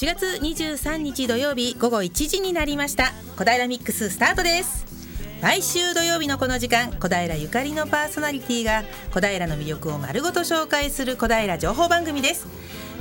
[0.00, 3.12] 4月23日土曜日午後1時になりました。
[3.36, 4.86] 小平ミックススタートです。
[5.42, 8.82] 毎週土曜日のこの時間小平ゆかりのパーソナリティが
[9.12, 12.46] 小平の魅力を丸ごと紹介する小平情報番組です。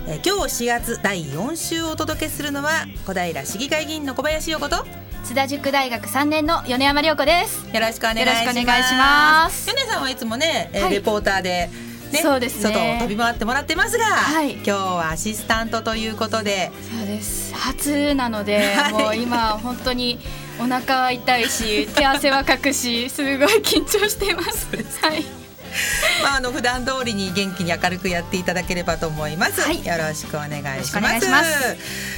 [0.09, 4.86] え今日4月第4週をお届けするのは小平市議会議員の小林陽子と
[5.23, 7.66] 津田塾大学3年の米山涼子です。
[7.73, 9.73] よろしくお願いします。
[9.73, 10.95] 米さんはいつもね、えーはい。
[10.95, 11.70] レポーターで
[12.12, 12.73] ね、そうですね。
[12.73, 14.54] 外を飛び回ってもらってますが、はい。
[14.54, 16.72] 今日はアシスタントということで。
[16.98, 17.54] そうです。
[17.54, 18.94] 初なので、はい。
[18.94, 20.20] もう今本当に
[20.59, 24.68] お腹痛いし 手汗はかくしすごい緊張しています。
[25.02, 25.23] はい。
[26.23, 29.62] まあ、あの普段通りに元気に明るくやっていただければと思います。
[29.62, 29.85] はい。
[29.85, 31.30] よろしくお願いします。
[31.30, 31.77] ます。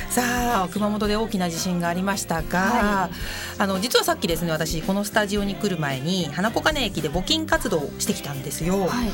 [0.09, 3.09] さあ、熊本で大きな地震がありましたが、は
[3.57, 8.87] あの実はさっきですね、私このスタジオに来る前に花子金駅で募金活動をしてきたんですよ。
[8.87, 9.11] はい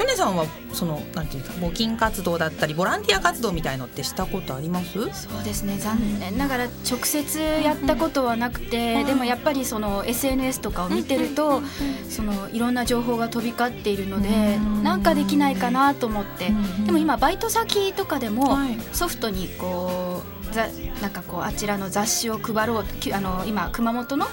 [0.00, 4.92] 米さんはそのなんていうか募金活動だったりボランティア活動みたいのってしたことあります？
[4.92, 11.62] そうですね残念ながら直接やったことはなくて、うんでもやっぱりその SNS とかを見てると、
[12.08, 18.78] そのいろんな情報が飛び交っているので、うんなんかできないかなと思って、うんでも今バイト先とかでも、はい。
[18.92, 20.66] ソフトにこうざ
[21.00, 24.26] なんかこうあちらの雑誌を配ろうあの今熊本の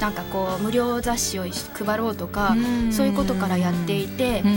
[0.00, 4.50] なんかこう無料雑誌を配ろうとか、うんそういうことからやっていて、うこと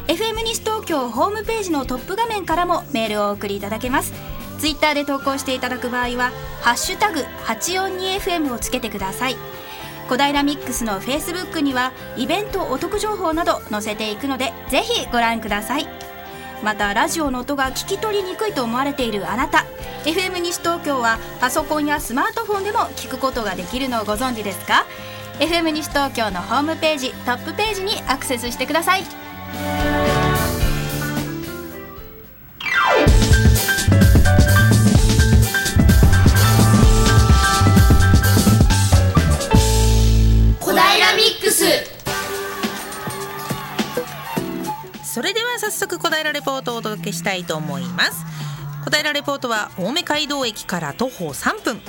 [0.09, 4.13] FM 西東京ホームページのトップ画面からもメールをお送りいただけます。
[4.59, 9.37] ツイッターで投稿していただく場合は「ハッシュタグ #842FM」をつけてください。
[10.09, 15.89] 小平ミックスのフェイスブックにはイベントお得情報など載せていくのでぜひご覧ください。
[16.63, 19.67] またラジオの音が聞き取りにくいと思われているあなた
[20.05, 24.87] FM 西東京はパソコンやスマートフォンでも聞くことができるのをご存知ですか
[25.39, 29.05] ？FM 西東京のホームページトップページにアクセスしてください。
[45.17, 48.23] それでは早速小平レポートをお届けしたいと思います
[48.85, 51.81] 小平レポートは青梅街道駅から徒歩3分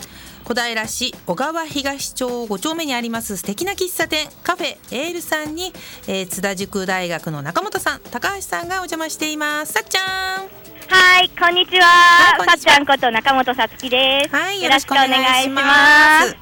[0.45, 5.73] 小平市小川東町5丁目にあります素敵な喫茶店カフェエールさんに、
[6.07, 10.47] えー津田塾大学の中本さん高橋さんがお邪魔していますさっちゃん
[10.87, 11.85] はい、こんにちは。
[11.85, 14.33] はいこんにちはさっちゃんこと中本さつきです。
[14.33, 15.09] はいよろしくお願
[15.41, 16.37] いします。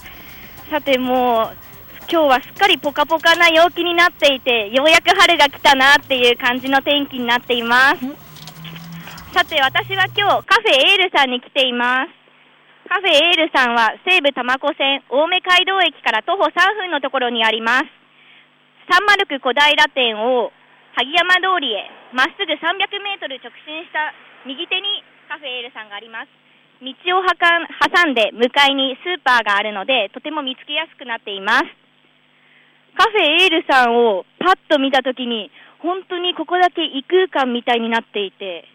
[0.69, 1.64] さてもう
[2.05, 8.05] 今日はすっかりポカポカな陽気になっていて、ようやく春が来たなっていう感じの天気になっています。
[9.33, 12.13] さて私は今日カフェエールさんに来ています。
[12.87, 17.89] カフェエールさんは西武多摩湖線青梅街道駅から徒歩3分のところにあります。
[18.85, 20.53] 309小平店を
[20.93, 24.13] 萩山通りへまっすぐ300メートル直進した
[24.45, 26.29] 右手にカフェエールさんがあります。
[26.79, 31.84] 道をはかん挟んで向かいにスーパーがあるのでとても見つけやすくなっています。
[32.95, 38.65] カフェエールさんをパッと見たときに本当にここだけ異空間みたいになっていて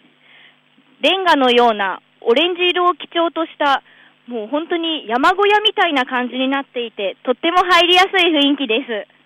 [1.01, 3.83] レンガのようなオレンジ色を基調とした
[4.29, 9.21] もう本当に山小屋みたいな感じになっていてとっても入りやすい雰囲気です。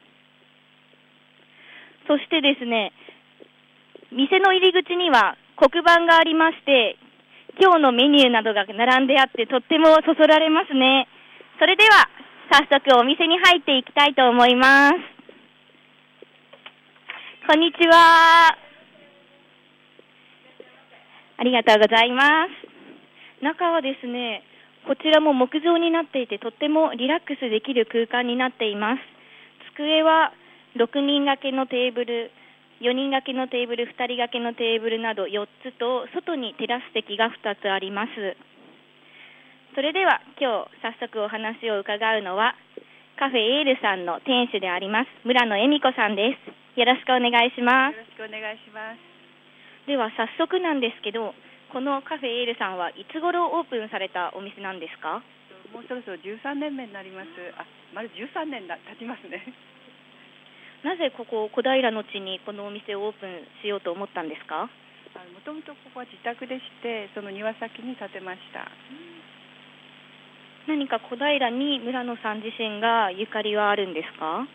[2.07, 2.93] そしてですね、
[4.13, 6.97] 店の入り口には黒板がありまして、
[7.61, 11.09] 今日のメニューなどが並んであって、とってもそそられますね。
[11.59, 12.09] それでは、
[12.51, 14.95] 早速お店に入っていきたいと思います。
[17.49, 18.57] こんにちは。
[21.37, 23.45] ありがとうございます。
[23.45, 24.43] 中はですね、
[24.87, 29.01] こちらも木造になっていて、とってもリラックスできる空間になっています。
[29.75, 30.33] 机は
[30.77, 32.31] 6人掛けのテーブル、
[32.81, 38.54] 4人掛けのテーブル、2人掛けのテーブルなど4つと、外にテラス席が2つあります。
[39.75, 42.55] それでは今日早速お話を伺うのは、
[43.19, 46.79] カフェエールさんの店主であります、村野恵美子さんです。
[46.79, 47.99] よろしくお願いします。
[47.99, 48.99] よろしくお願いします。
[49.87, 51.35] では早速なんですけど、
[51.75, 55.23] このカフェエールさんはいつ頃オープンされたお店なんですか？
[55.75, 57.29] もうそろそろ13年目になります。
[57.59, 59.43] あ、まる13年だ経ちますね。
[60.87, 64.71] なぜここ小平の地にこのお店をオープンしようと思ったんですか？
[65.35, 68.71] もともとここは自宅でして、その庭先に建てました。
[70.67, 74.47] 何か小平に村野さん自身がゆかりはあるんですか？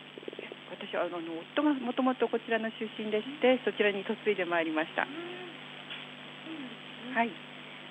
[0.70, 1.18] 私はあの
[1.54, 5.02] 夫がもともとこちらの出身でして、そちらに嫁いでまいりました。
[5.02, 7.30] はい。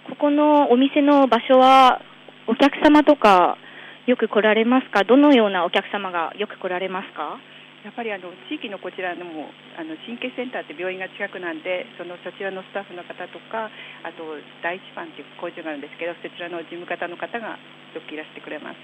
[0.10, 2.01] ここのお店の場所は
[2.48, 3.57] お客様とか
[4.06, 5.04] よく来られますか？
[5.04, 7.38] どのようなお客様がよく来られますか？
[7.83, 13.71] やっぱりあの地域のこちらのもあの神経センターって病院が近くなんで、そのそちらのスタッフの方とか、
[14.03, 14.23] あと
[14.61, 17.55] 第一ファンっていう工場があるんですけど、そちらの事務方の方が
[17.95, 18.77] よくいらしてくれます。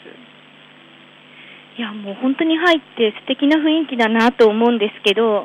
[1.76, 5.44] いやもう本当に入って素敵な雰囲気だなと思うんですけど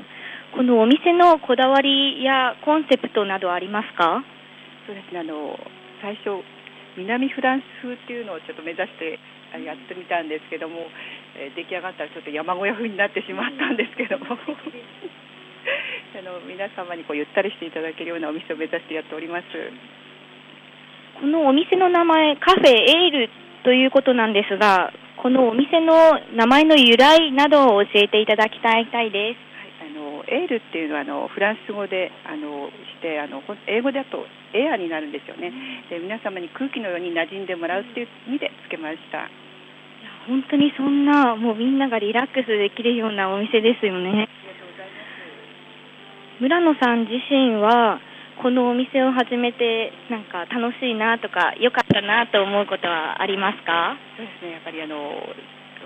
[0.54, 4.22] このお店のこだわりやコンセプトなどありますか？
[4.86, 5.58] そうですねあの
[6.00, 6.38] 最初
[6.96, 10.86] 南フランス風っていうのをちょっと目指してあやってみたんですけども、
[11.34, 14.36] えー出来上がったらちょっと山小屋風になってしまったんですけども。
[16.10, 19.46] あの皆様にこうゆったりしていただけるようなお店を目指してやっております。
[21.20, 23.30] このお店の名前カフェエール
[23.62, 29.36] ということなんですがこのお店の名前の由来などを教えていただきたいです。
[29.36, 29.49] あ
[30.20, 35.48] のエールっていうのはあのフランス語であのしてあの英語だとエアになるんですよね。
[35.88, 39.30] で皆様に空気のように馴染んでもらうっていう意味でつけました。
[40.28, 44.28] 本当にそんなもうみんながリラックスできるようなお店ですよね。
[46.40, 48.00] 村野さん自身は
[48.42, 53.96] このお店を始めてなんか楽しいなとか良かったなと思うことはありますか？
[54.16, 54.52] そうですね。
[54.52, 55.20] やっぱりあの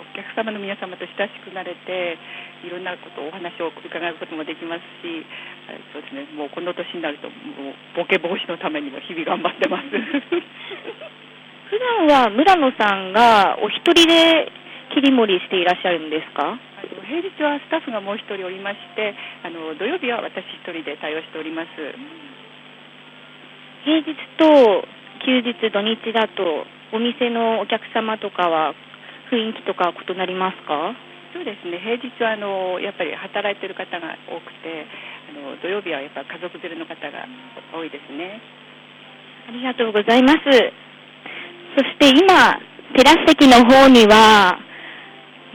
[0.00, 2.18] お客様の皆様と親しくなれて
[2.66, 5.24] いろんなことお話を伺うこともできますし
[5.70, 7.34] あそうですねもうこの年になるとも
[7.70, 9.86] うボケ防止のためにも日々頑張ってます。
[11.70, 14.52] 普段は村野さんがお一人で
[14.94, 16.58] 切り盛りしていらっしゃるんですか？
[17.08, 21.68] 平日はスタッフがもう一人おりましてあの土曜日は私一人で対応しております。
[23.84, 24.86] 平日と
[25.24, 28.74] 休日土日だとお店のお客様とかは
[29.34, 30.94] 雰囲気とか異なりますか？
[31.34, 34.86] そうですね平日はあのやっぱり働いてる方が多くて
[35.28, 37.26] あの土曜日はやっぱ家族連れの方が
[37.74, 38.38] 多いですね
[39.48, 40.38] ありがとうございます。
[41.76, 42.54] そして今、
[42.94, 44.56] テラス席の方には、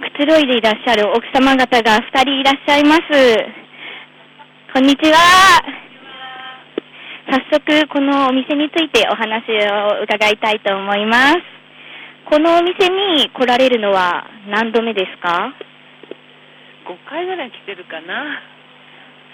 [0.02, 3.02] くつろいでいらっしゃる奥様方が2人いらっしゃいます。
[4.74, 5.18] こんにちは。
[7.32, 11.59] 早速、このお店についてお話を伺いたいと思います。
[12.30, 15.54] このお店に来られるのは何度目ですか
[16.86, 18.40] ？5回ぐらい来てるかな。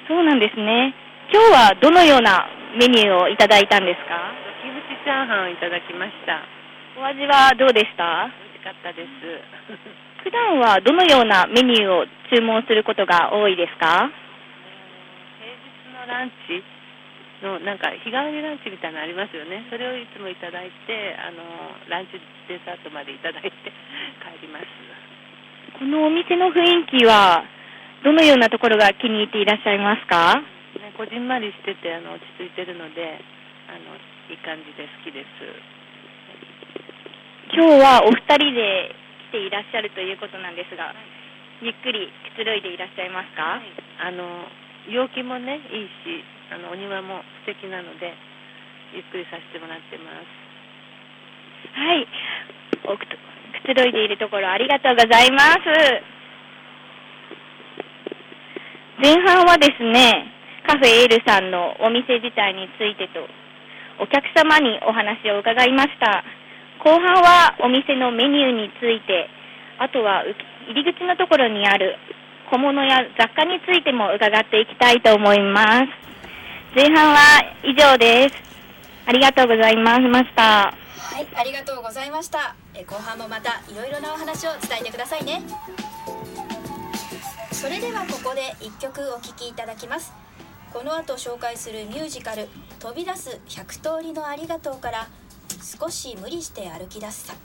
[0.07, 0.93] そうなんですね。
[1.31, 2.47] 今日はどのような
[2.79, 4.31] メニューをいただいたんですか？
[4.63, 6.39] キムチチャーハンをいただきました。
[6.99, 8.31] お味はどうでした？
[8.31, 9.09] 美味しかったです。
[10.23, 14.07] 普段はどのようなメニューを注文することが多いですか？
[15.43, 16.63] 平日のランチ
[17.41, 19.65] のなんか日替わりランチみたいなのありますよね。
[19.69, 21.43] それをいつもいただいて、あの
[21.89, 23.49] ランチデザートまでいただいて
[24.23, 24.65] 帰ります。
[25.79, 27.43] このお店の雰囲気は
[28.03, 30.41] どのようなところが気に入っていらっしゃいますか？
[30.79, 33.19] ね、こじんまりしててあの落ち着いてるので、
[33.67, 33.95] あの
[34.29, 35.27] いい感じで好きです。
[37.53, 38.95] 今日はお二人で
[39.29, 40.93] 来ていらっしゃるということなんですが、
[41.61, 43.61] ゆっくりくつろいでいらっしゃいますか、
[43.99, 44.47] あの
[44.89, 48.13] 陽気もねいいし、あのお庭も素敵なので
[48.93, 50.45] ゆっくりさせてもらってます。
[51.73, 52.07] はい。
[52.85, 53.17] おくつ
[53.65, 55.65] くつろいでいるところありがとうございます。
[59.01, 60.31] 前半はですね、
[60.67, 63.27] カフェエールさんのお店自体についてと、
[63.99, 66.23] お客様にお話を伺いました。
[66.79, 69.27] 後半はお店のメニューについて、
[69.79, 70.23] あとは
[70.69, 71.97] 入り口のところにある
[72.49, 76.04] 小物や雑貨についても伺っていきたいと思います。
[76.75, 78.35] 前半は以上です。
[79.05, 80.73] ありがとうございました。
[80.97, 82.53] はい、ありがとうございました。
[82.73, 85.41] え後半もまたいろいろなお話を伝えてくださいね。
[87.53, 90.11] それではここで一曲お聴きいただきます。
[90.73, 92.49] この後紹介するミュージカル
[92.81, 95.07] 「飛び出す100通りのありがとう」から
[95.79, 97.35] 「少し無理して歩き出すさ」。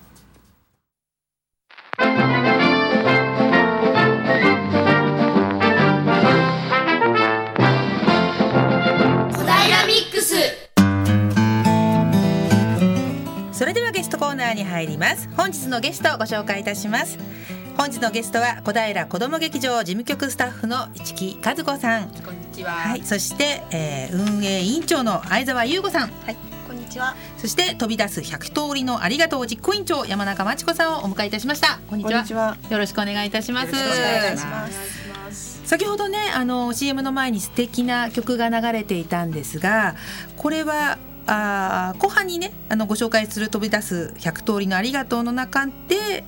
[13.60, 17.18] それではゲストコーナーに入ります本日のゲストをご紹介いたします
[17.76, 22.70] 本日のゲストは小平子ども劇場事務局スタッフの市木和子さんこんにちは。
[22.70, 26.36] はいそして、えー運営委員長の相沢優子さんはい、
[26.66, 27.14] こんにちは。
[27.36, 28.38] そして飛び出す100
[28.70, 32.56] 通りのありがとう実行委員長山中真知子さんをお迎えいたしましたこんにちはは。
[32.70, 34.68] よろしくお願いいたしますよろしくお願いしま
[35.30, 35.60] す。
[35.66, 39.96] 先ほどねあの CM の前に素敵な曲が流れていたんですが
[40.38, 40.96] これは
[41.32, 45.72] あ後半にねあのご紹介する飛び出す100通りのありがとうの中で、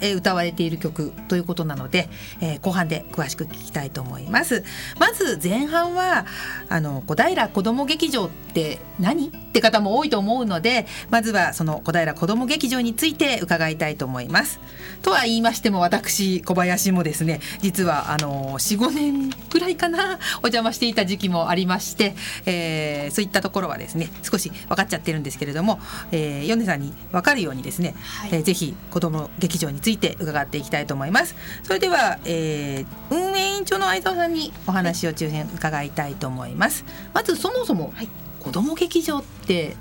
[0.01, 2.09] えー歌われている曲ということなので、
[2.41, 4.63] えー後半で詳しく聞きたいと思います。
[5.01, 6.27] まず前半は
[6.69, 9.29] あの小平子ども劇場って何？
[9.29, 14.61] って方も多いと思うのでまずはその小平子ども劇場について伺いたいと思います。
[15.03, 22.15] とは言いましても私小林もですね実はあの45年くらいかなお邪魔していた時期もありまして、
[22.47, 25.81] えーそういったところはですね少し分かっちゃってるんですけれども、
[26.13, 27.95] えー、米さんに分かるようにですね、
[28.31, 31.35] えーぜひ子ども劇場について伺っていきたいと思います。
[31.63, 36.85] それでは、えー運営委員長の相沢さんにお話を中編伺いたいと思います。
[37.15, 37.93] まずそもそも、
[38.41, 39.77] 子ども劇場って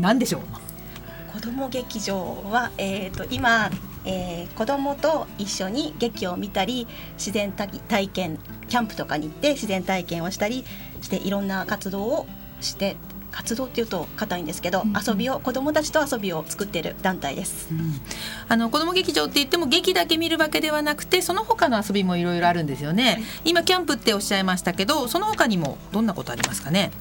[0.00, 0.40] 何でしょう？
[1.32, 3.70] 子ども劇場は、えー、と今、
[4.04, 10.64] えー、子どもと一緒に劇を見たり自然体体験キャンプとかに行って自然体験をしたり
[11.00, 12.26] していろんな活動を
[12.60, 12.96] して
[13.32, 17.70] 活動っていうと硬いんですけど、うん遊びを子どもたちと遊びを作っている団体です。
[18.48, 26.92] あの子ども劇場って言っても劇だけ見るわけではなくてその他の遊びもいろいろあるんですよね、今キャンプっておっしゃいましたけどその他にもどんなことありますかね？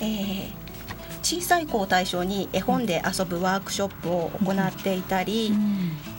[0.00, 0.60] えー
[1.22, 5.52] 小さい子を対象に絵本で遊ぶワークショップを行っていたり、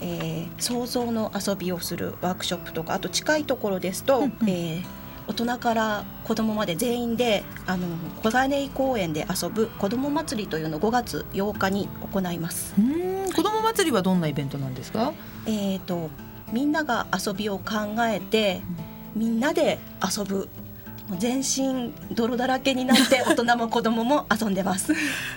[0.00, 4.48] えー想像の遊びをするワークショップとかあと近いところですと、うんうん。
[4.48, 5.01] えー
[5.32, 7.86] 大人から子供まで全員であの
[8.22, 12.74] 小金井公園で遊ぶ子ども祭りというのを5月8日に行います。
[12.78, 12.82] う
[13.28, 13.32] ん。
[13.32, 15.12] 子ども祭りはどんなイベントなんですか？
[15.46, 16.10] えー、と
[16.52, 18.60] みんなが遊びを考えて
[19.16, 19.78] みんなで
[20.16, 20.48] 遊ぶ
[21.18, 24.92] 全身泥だらけになって 大人も子供も遊んでます。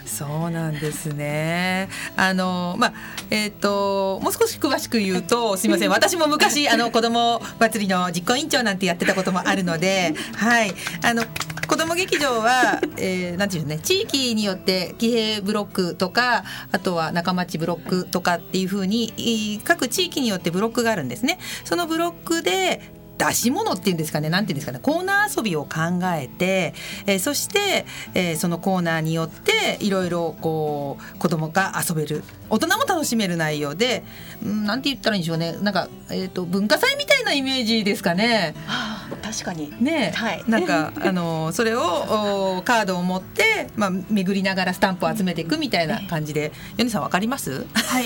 [0.06, 1.90] そうなんですね。
[2.16, 2.94] あのまあ
[3.30, 5.90] えっ、ともう少し詳しく言うとすみません。
[5.90, 11.24] 私も昔あの子供祭りの実行委員長なんてやってたこともあるので、 はいあの。
[11.68, 21.40] 子ども劇場は、えー、なんていうのね地域によって騎兵ブロックとかあとは仲町ブロックとかっていう風にい各地域によってブロックがあるんですね。
[21.64, 22.82] そのブロックで
[23.18, 26.74] 出し物っていうんですかねなんていうんですかねコーナー遊びを考えて、
[27.06, 32.24] えーそして、えーそのコーナーによっていろいろこう子供が遊べる。
[32.48, 34.04] 大人も楽しめる内容で、
[34.44, 35.54] うん、なんて言ったらいいんでしょうね。
[35.62, 38.54] なんか、えー、と文化祭みたいなイメージですかね。
[38.68, 39.74] あー確かに。
[39.84, 40.44] ねえ、はい。
[40.48, 46.52] なんかあのそれをおカードを持って、まあ、巡りながらスタンプを集めていくみたいな感じで。
[46.78, 47.66] 米さんわかります？
[47.74, 48.06] はい。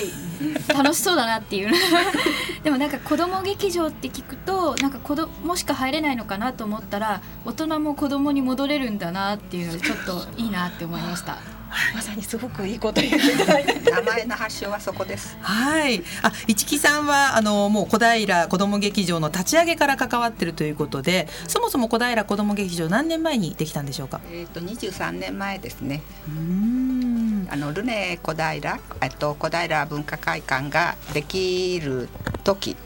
[0.72, 1.70] 楽しそうだなっていう。
[2.64, 11.38] でもなんか子供劇場って聞くとなんか子供しか入れないのかなと思ったら大人も子供に戻れるんだなっていうのでちょっといいなって思いました
[11.94, 15.36] まさにすごくいいこと言っていただいて名前の発祥はそこです。
[15.40, 24.20] はい、あ、市木さんはあのもう小平子ども劇場の立ち上げから関わってるということで、そもそも小平子ども劇場何年前にできたんでしょうか？
[24.32, 26.02] えっ、と23年前ですね。
[26.26, 32.08] うーん、あのルネ小平、えっと小平文化会館ができる
[32.42, 32.76] 時、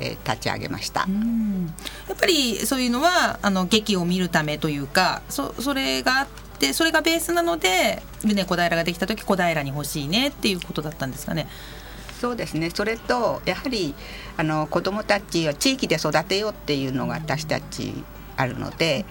[0.00, 1.10] えー立ち上げましたう。
[1.10, 1.66] ん
[2.08, 6.28] やっぱりそういうのはあの劇を見るためというか、そそれがあっ
[6.58, 11.46] て、それがベースなので、ルネ小平ができた時小平に欲しいねっていうことだったんですかね。
[12.20, 12.70] そうですね。
[12.70, 13.94] それとやはり
[14.36, 18.04] あの子どもたちを地域で育てようっていうのが私たち
[18.36, 19.04] あるので、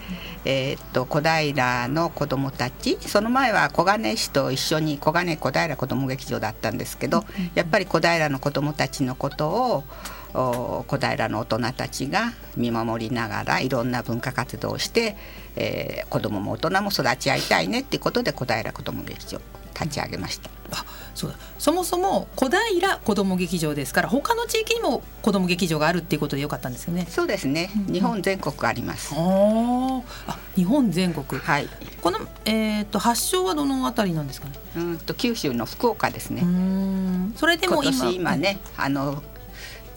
[0.45, 9.83] えーっと小平の子どもたちその前は小金井市と一緒に小金井小平子ども劇場だったんですけど、やっぱり小平の子どもたちのことをお
[10.33, 15.15] 小平の大人たちが見守りながらいろんな文化活動をして、
[15.55, 19.39] えー子どもも大人も育ち合いたいねっていうことで小平子ども劇場
[19.79, 20.49] 立ち上げました。
[21.15, 27.05] そうだそもそも小平子ども劇場ですから他の地域にも子ども劇場があるっていうことでよかったんですよね。
[27.09, 27.71] そうですね。
[27.91, 29.13] 日本全国あります。
[29.15, 31.67] ああ日本全国はい。
[32.01, 34.53] この、えー、と発祥はどのあたりなんですかね？
[34.77, 36.41] うんと九州の福岡ですね。
[36.43, 39.23] うーんそれでも今今年今ね、あの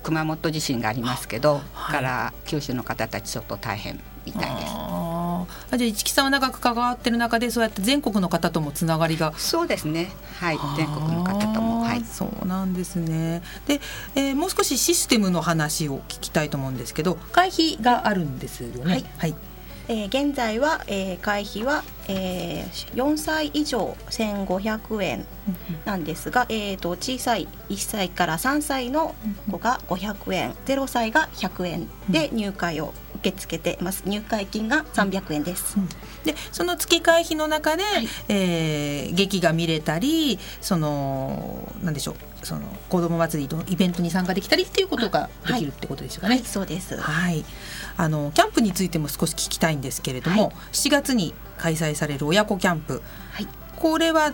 [0.03, 4.73] 熊本地震がありますけど、はいから九州の方たちちょっと大変みたいです。
[4.75, 10.13] あじゃあ市木さんは長く関わってる中でそうやって全国の方ともつながりがそうですね。
[10.39, 10.59] はい。
[10.77, 11.83] 全国の方とも。
[11.83, 12.05] はい。
[12.05, 13.81] そうなんですねで、
[14.15, 19.35] えーもう少しシステムの話を聞きたいと思うんですけど会費があるんですよねはいはい、
[19.89, 25.27] えー現在は、えー会費は、えー4歳以上1500円
[25.85, 29.15] なんですが、えー、と小さい1歳から3歳の
[29.51, 34.03] 子が500円0歳が100円で入会を受け付けています。
[34.07, 35.77] 入会金が300円です。
[36.25, 37.83] でその月会費の中で、
[38.29, 46.37] えー劇が見れたりそのなんでしょうその子ども祭りのイベントに参加できたりっていうことができるってことですかね。
[46.37, 46.97] はい、そうです。
[46.97, 47.45] はい、
[47.97, 50.53] あのキャンプについても少し聞きたいんですけれども、はい。
[50.73, 53.01] 7月に開催される親子キャンプ、
[53.33, 53.47] はい。
[53.77, 54.33] これは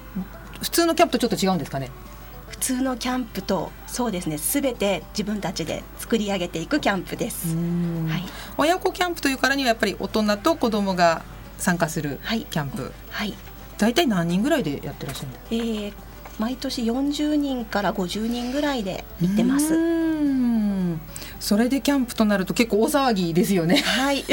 [0.62, 1.90] 普通のキャンプとちょっと違うんですかね？
[2.48, 4.38] 普通のキャンプとそうですね。
[4.38, 7.54] すべて自分たちで作り上げていくキャンプです。
[7.54, 8.24] はい。
[8.56, 11.22] 親子キャンプというからにはやっぱり大人と子供が
[11.58, 12.46] 参加するはい。
[12.50, 13.34] キャンプ、はい、
[13.76, 15.48] 大体何人ぐらいでやってらっしゃるんですか？
[15.52, 15.92] えー
[16.38, 19.74] 毎年40人から50人ぐらいで行ってます。
[19.74, 21.00] うーん
[21.40, 23.76] それでキャンプとなると結構大騒ぎですよね。
[23.76, 24.24] はい、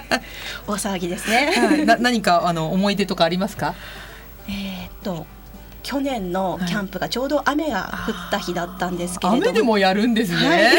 [0.66, 1.52] 大騒ぎですね。
[1.56, 3.74] はい、な何かあの思い出とかありますか？
[4.48, 5.26] えーっと
[5.82, 10.48] 去年のキャンプがちょうど雨が降った日だったんですけれども、雨でもやるんですね。
[10.48, 10.70] はい、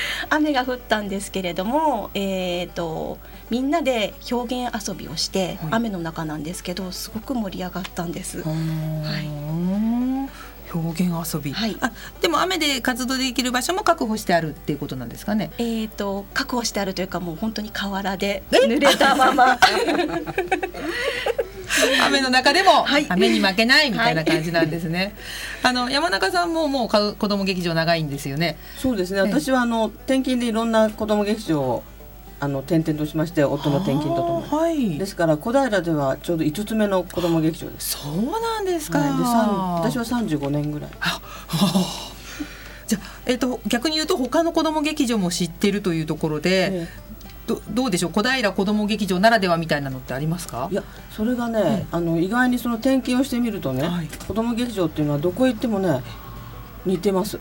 [0.30, 3.18] 雨が降ったんですけれども、えー、と
[3.50, 8.42] みんなで表現遊びをして、はい雨の中なんですけどすごく盛り上がったんです。
[8.42, 9.28] はい。
[10.72, 15.50] 表現遊び、はいあでも雨で活動できる場所も確保してあるっていうことなんですかね。
[15.58, 19.58] えー、と確保してあるというかもう本当に河原で濡れたまま
[22.06, 25.14] 雨の中でもはい雨に負けないみたいな感じなんですね。
[25.62, 28.56] あの山中さんももうか子供劇場長いんですよね。
[28.78, 29.20] そうですね。
[29.20, 31.82] ええ私はあの転勤でいろんな子ども劇場を
[32.40, 34.46] あの転々としまして、夫の転勤とともに。
[34.46, 34.98] あーはい。
[34.98, 37.98] ですから小平ではちょうど5つ目の子ども劇場です。
[37.98, 38.98] そうなんですか。
[38.98, 40.90] はい、で私は35年ぐらい。
[42.86, 46.88] じゃあえっ、と逆に言うと他の子供劇場も知ってるというところで、え
[47.46, 48.12] どどうでしょう？
[48.12, 50.68] 小平子供劇場ならではみたいなのってありますか？
[50.70, 50.76] えい？
[50.76, 56.02] やそれがね、あの意外にその転勤をしてみるとね、はい子ども劇場っていうのはどこ行ってもね
[56.86, 57.38] 似てます。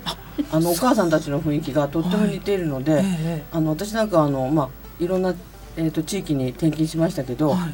[0.51, 5.33] あのお母さんたちの雰囲気がとっても似ているので、えあの私なんかあのまあいろんな
[5.77, 7.73] えっ、と地域に転勤しましたけど、えはい。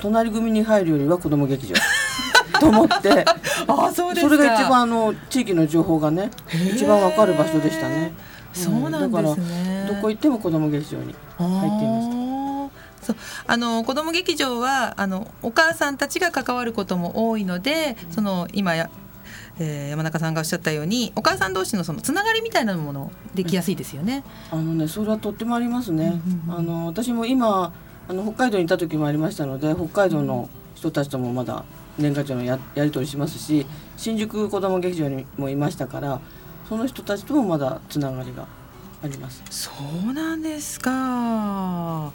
[0.00, 1.74] 隣組に入るよりは子ども劇場
[2.60, 3.24] と思って。
[3.68, 4.34] あそうですか。
[4.34, 6.30] それが一番あの地域の情報がね
[6.74, 8.12] 一番わかる場所でしたね。
[8.52, 9.86] そうなんですね。
[9.88, 12.12] どこ行っても子ども劇場に入っていました。
[12.12, 13.06] た。
[13.06, 13.16] そう
[13.46, 18.88] あの子ども劇場はあのお母さんたちが関わることも多いので、その今や、
[19.58, 24.22] えー山中さんがおっしゃったようにお母さん同士のそのつながりみたいなものできやすいですよね。
[24.50, 26.20] あのねそれはとってもありますね。
[26.46, 27.72] うんうんあの私も今
[28.08, 31.64] あの北海道にいた時もありましたので北海道の人たちともまだ
[31.98, 33.66] 年賀状のややり取りしますし
[33.96, 36.20] 新宿子ども劇場にもいましたから
[36.68, 38.46] その人たちともまだつながりが
[39.02, 39.42] あります。
[39.50, 39.70] そ
[40.08, 42.12] うなんですか。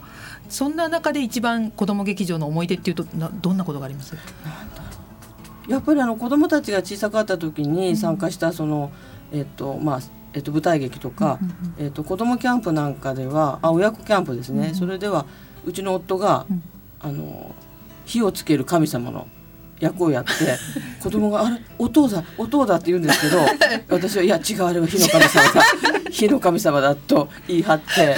[0.49, 4.15] そんな中で一番子ども劇場の思い出っていうとなどんなことがあります？
[5.67, 8.91] やっぱりあの子どもたちが小さかった時に参加したその、
[9.31, 9.99] えっとまあ
[10.33, 11.39] えっと舞台劇とか、
[11.77, 14.75] えっと子どもキャンプなんかではあ親子キャンプですね、うん。
[14.75, 15.25] それでは
[15.65, 16.63] うちの夫が、うん。
[17.03, 17.55] あの
[18.05, 19.27] 火をつける神様の
[19.81, 20.31] 役をやって
[21.01, 23.39] 子供が「あれお父だお父だ」って言うんですけど
[23.89, 25.63] 私は「いや違うあれは火の神様だ
[26.09, 28.15] 火の神様だ」と言い張って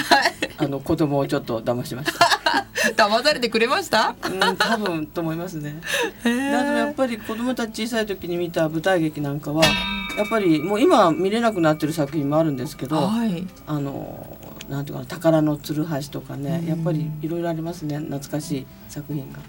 [0.58, 2.30] あの子供をちょっと騙しました。
[2.98, 4.14] 騙されてくれました？
[4.26, 5.80] うん多分と思いますね。
[6.26, 13.48] へであとやっぱり子供たち小さい時に見た舞台劇なんかはやっぱりもう今は見れなくなってる作品もあるんですけど、はい。
[13.66, 14.38] あの
[14.70, 19.40] なんていうかな宝のつるはしとかね、やっぱりいろいろありますね懐かしい作品が。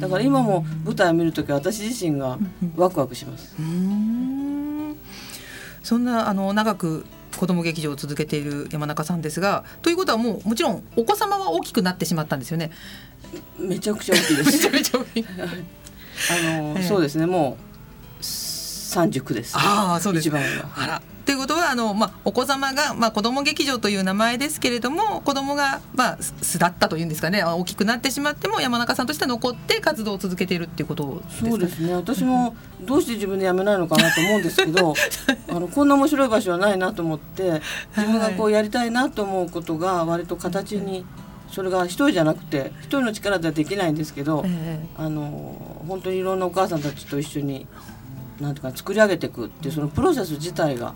[0.00, 2.38] だから今も舞台を見るときは私自身が
[2.76, 3.56] ワクワクします。
[5.82, 7.04] そんなあの長く
[7.36, 12.70] 子ども劇場を続けている山中さんですがということはもうもちろんお子様は大きくなってしまったんですよね。
[13.58, 14.52] めちゃくちゃ大きいです。
[14.52, 15.26] めちゃめちゃ大きい。
[15.28, 17.71] あの、ええそうですねもう
[18.92, 19.56] 三十九です。
[19.56, 20.28] ああそうです。
[20.28, 20.42] 一番。
[20.76, 21.02] あら。
[21.24, 27.42] ということはあのまあお子様がまあ子供劇場という名前ですけれども子供がまあ巣立ったというんですかね。
[27.42, 31.94] 大きくなってしまっても山中さんとしては残って活動を続けているっていうことですか、そうですね。
[31.94, 34.92] 私もどうして自分で辞めないのかなと思うんですけど
[35.48, 37.62] あのこんな面白い場所はないなと思って
[37.96, 41.06] 自分がこうやりたいなと思うことが割と形に
[41.50, 44.84] それが一人じゃなくて一人の力ではできないんですけど、え。
[44.98, 47.66] あの本当にいろんなお母さんたちと一緒に
[48.42, 50.94] なんていうか作り上げていくっていうそのプロセス自体が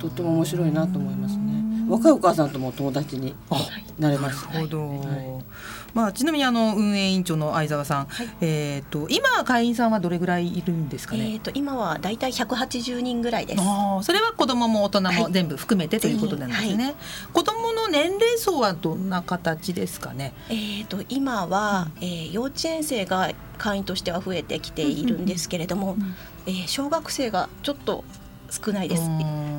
[0.00, 1.59] とっても面白いなと思いますね。
[1.90, 3.34] 若いお母さんとも友達に
[3.98, 4.46] なれます。
[4.46, 5.42] なるほど、
[5.92, 8.08] まあ、ちなみにあの運営委員長の相沢さん、
[8.40, 13.62] えっ、と今会員さんはどれぐらいいるんですかね、えっ、と今はだいたい180人ぐらいです。
[13.62, 16.94] ああ、それは子供も大人も全部含めて、ということなんですね。
[17.32, 20.32] 子供の年齢層はどんな形ですかね？
[20.48, 25.96] えっ、と今は、えー幼稚園生が会員としては増えてきているんですけれども、
[26.46, 28.04] えー小学生がちょっと
[28.50, 29.02] 少ないです。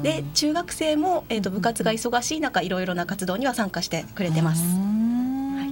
[0.04, 4.64] で中学生も、えー、と部活が忙しい中いろいろな活動には参加してくれてます。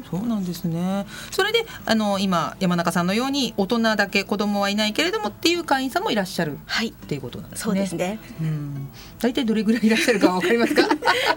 [0.10, 1.06] そうなんですね。
[1.32, 7.64] それであの今山中さんのように大人だけ子供はいないけれどもっていう会員さんもいらっしゃるっていうことなんですね。
[7.64, 8.20] そうですね。
[8.42, 8.90] うん。
[9.20, 10.84] 大体どれぐらいいらっしゃるかわかりますか？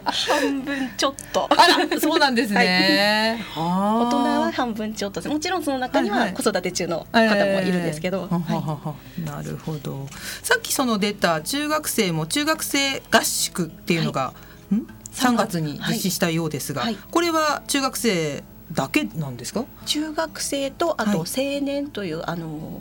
[0.05, 1.49] 半分ちょっと。
[1.51, 3.45] あら、そうなんですね。
[3.57, 5.27] 大人は半分ちょっと。
[5.29, 8.23] もちろんその中には子育て中の方もいるんですけど。
[8.23, 8.95] ははは
[9.25, 10.07] なるほど。
[10.43, 14.35] さっきその出た中学生も中学生合宿っていうのが、
[14.73, 19.65] ん？3月に実施したようですが、これは中学生だけなんですか？
[19.87, 21.25] 中学生とあと青
[21.63, 22.81] 年という、あの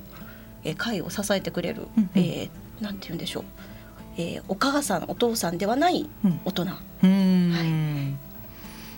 [0.64, 3.44] えー会を支えてくれる、えーなんて言うんでしょう。
[4.18, 6.10] えーお母さんお父さんではない
[6.46, 6.68] 大人、
[7.04, 8.18] うん。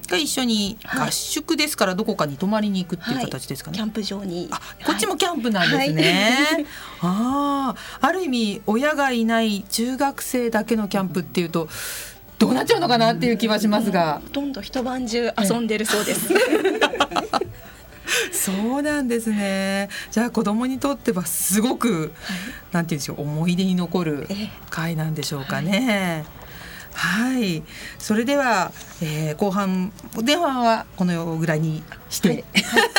[0.08, 3.78] が一緒に合宿ですからどこかに泊まりに行くっていう形ですかね？
[3.78, 4.50] キャンプ場に。
[4.86, 6.66] こっちもキャンプなんですね。
[7.02, 11.70] ああ、ある意味親がいない中学生だけのキャンプっていうと
[12.40, 14.22] どうなっちゃうのかなっていう気はしますが。
[14.24, 16.30] ほとんど一晩中遊んでるそうです。
[18.32, 19.90] そうなんですね。
[20.12, 22.12] じゃあ子供にとってはすごく、
[22.72, 24.28] なんて言うんでしょう思い出に残る
[24.70, 26.26] 会なんでしょうかね。
[26.94, 27.64] はい、
[27.98, 32.44] それでは、えー後半お電話はこのぐらいにして、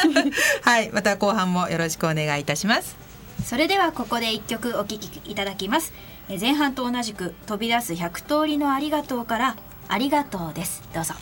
[0.62, 2.96] はい、また後半もよろしくお願いいたします。
[3.44, 9.56] それではここで一曲お聴きいただきますえー前半と同じく飛び出す100通りのありがとうから
[9.88, 10.82] ありがとうです。
[10.94, 11.14] どうぞ。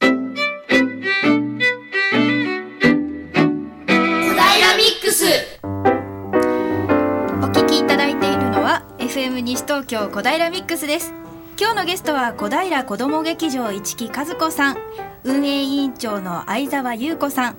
[0.00, 0.16] 小平
[4.76, 5.24] ミックス。
[5.62, 5.66] お
[7.50, 11.14] 聞きいただいているのは FM 西東京小平ミックスです。
[11.58, 14.76] 今日のゲストは小平子ども劇場一木和子さん
[15.24, 17.56] 運営委員長の相沢優子さん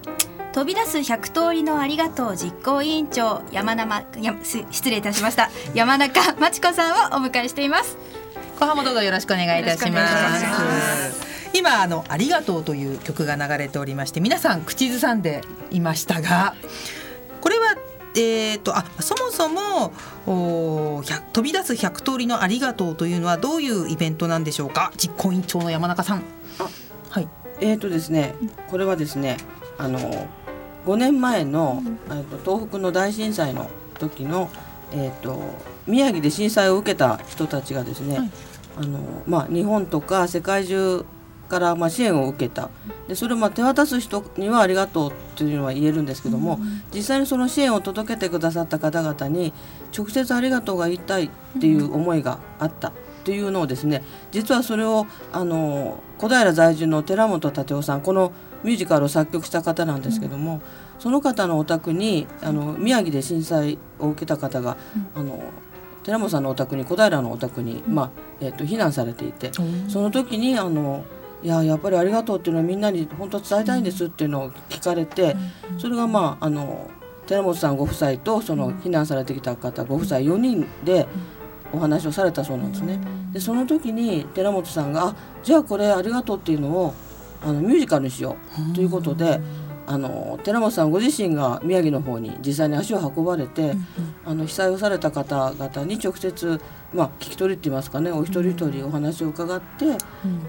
[0.59, 7.97] 飛び出す100通りのありがとう実行委員長山生やす失礼いたしました山中真知子さんをお迎えしています
[8.59, 11.57] 後半もどうぞよろしくお願いいたしますす。
[11.57, 15.39] 今あのありがとうという曲が流れておりまして皆さん口ずさんで
[15.71, 16.55] いましたが
[17.39, 17.77] これは
[18.15, 19.93] えー、とあそもそも
[20.27, 24.91] お100飛び出す100通りのありがとうというのはどういうイベントなんでしょうか？
[24.97, 26.23] 実行委員長の山中さん。
[27.11, 27.29] はい。
[27.61, 28.35] えーとですね、
[28.67, 29.37] これはですね、
[29.77, 30.27] あの
[30.89, 34.49] 5年前の、えーと東北の大震災の時の
[34.91, 35.39] えーと
[35.85, 38.31] 宮城で震災を受けた人たちがですね、
[38.75, 41.05] あのまあ日本とか世界中
[41.47, 42.71] からまあ支援を受けた。
[43.07, 46.59] でそれをまあ手渡す人にはありがとうというのは言えるんですけども、
[46.91, 49.53] 実際にその支援を届けてくださった方々に
[49.95, 52.89] 直接ありがとうが言いたいっていう思いがあった。
[52.89, 52.91] っ
[53.23, 58.31] ていうのをですね実はそれをあの小平在住の寺本立夫さんこの
[58.63, 60.61] ミュージカルを作曲した方なんですけども、
[60.99, 64.77] その方のお宅にあの宮城で震災を受けた方が、
[65.15, 65.41] あの
[66.03, 69.51] 寺本さんのお宅に小平のお宅に、まあえっと避難されていて、
[69.87, 71.05] その時にあの
[71.41, 75.35] いややっぱりありがとうっていうのはみんなに本当伝えたいんですっていうのを聞かれて、
[75.77, 76.89] それがまああの
[77.25, 81.07] 寺本さんご夫妻とその避難されてきた方ご夫妻4人で
[81.71, 82.99] お話をされたそうなんですね。
[83.31, 86.93] でその時に寺本さんがあじゃあこれありがとうっていうのを
[87.41, 88.35] あのミュージカルにしよ
[88.71, 89.39] うということで。
[89.89, 93.73] あの寺本さんご自身が宮城の方に実際に足を運ばれて、
[94.23, 96.61] あの被災をされた方々に直接、
[96.93, 99.97] まあ、聞き取りって言いますかねお一人一人お話を伺って、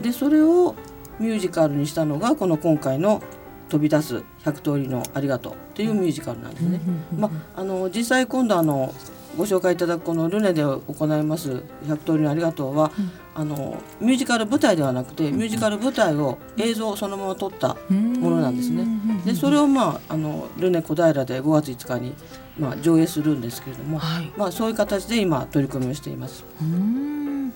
[0.03, 0.75] でそれを
[1.19, 3.23] ミュージカルにしたのがこの今回の
[3.71, 6.79] 「飛び出す100通りのありがとう」っていうミュージカルなんですね。
[7.17, 8.93] まあ、あの実際今度あの
[9.37, 12.91] ご紹介いただくこのルネで行います「100通りのありがとうは」
[13.35, 18.87] あのミュージカル舞台ではなくてミュージカル舞台を映像そのまま撮ったものなんですね。
[19.25, 22.15] でそれをまああのルネ小平で5月5日に
[22.59, 24.01] まあ上映するんですけれども、
[24.37, 26.45] まあそういう形で今取り組みをしています。
[26.61, 27.53] うん。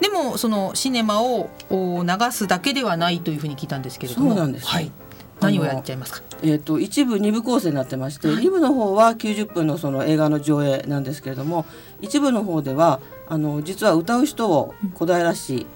[0.00, 4.30] でもそのシネマをお流すだけではないというふうに聞いたんですけれども。
[4.30, 4.90] そうなんですはい、
[5.40, 6.22] 何をやっちゃいますか？
[6.42, 11.66] えー、と一部二部構成になってまして、二部の方は90分のその映画の上映なんですけれども
[12.00, 15.66] 一部の方ではあの実は歌う人を小平市、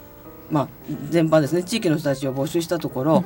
[0.50, 0.68] まあ、
[1.10, 3.24] 全般ですね地域の人たちを募集したところ、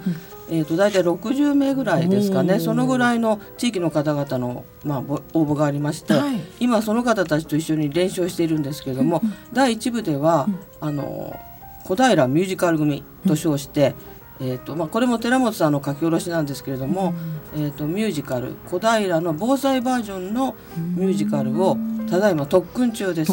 [0.51, 6.40] えー、と大体60名ぐらいですかねそのぐらいの地域の方々の、まあ、ぼ応募がありまして、はい。
[6.61, 9.22] 今その方たちと一緒に練習をしているんですけれども、
[9.53, 10.48] 第一部では、
[10.81, 11.38] あの
[11.85, 13.94] 小平ミュージカル組と称して、
[14.40, 17.14] えーとまあ、これも寺本さんの書き下ろしなんですけれども、
[17.57, 21.77] えー、とミュージカル小平の防災バージョンのミュージカルを
[22.09, 23.33] ただいま特訓中です。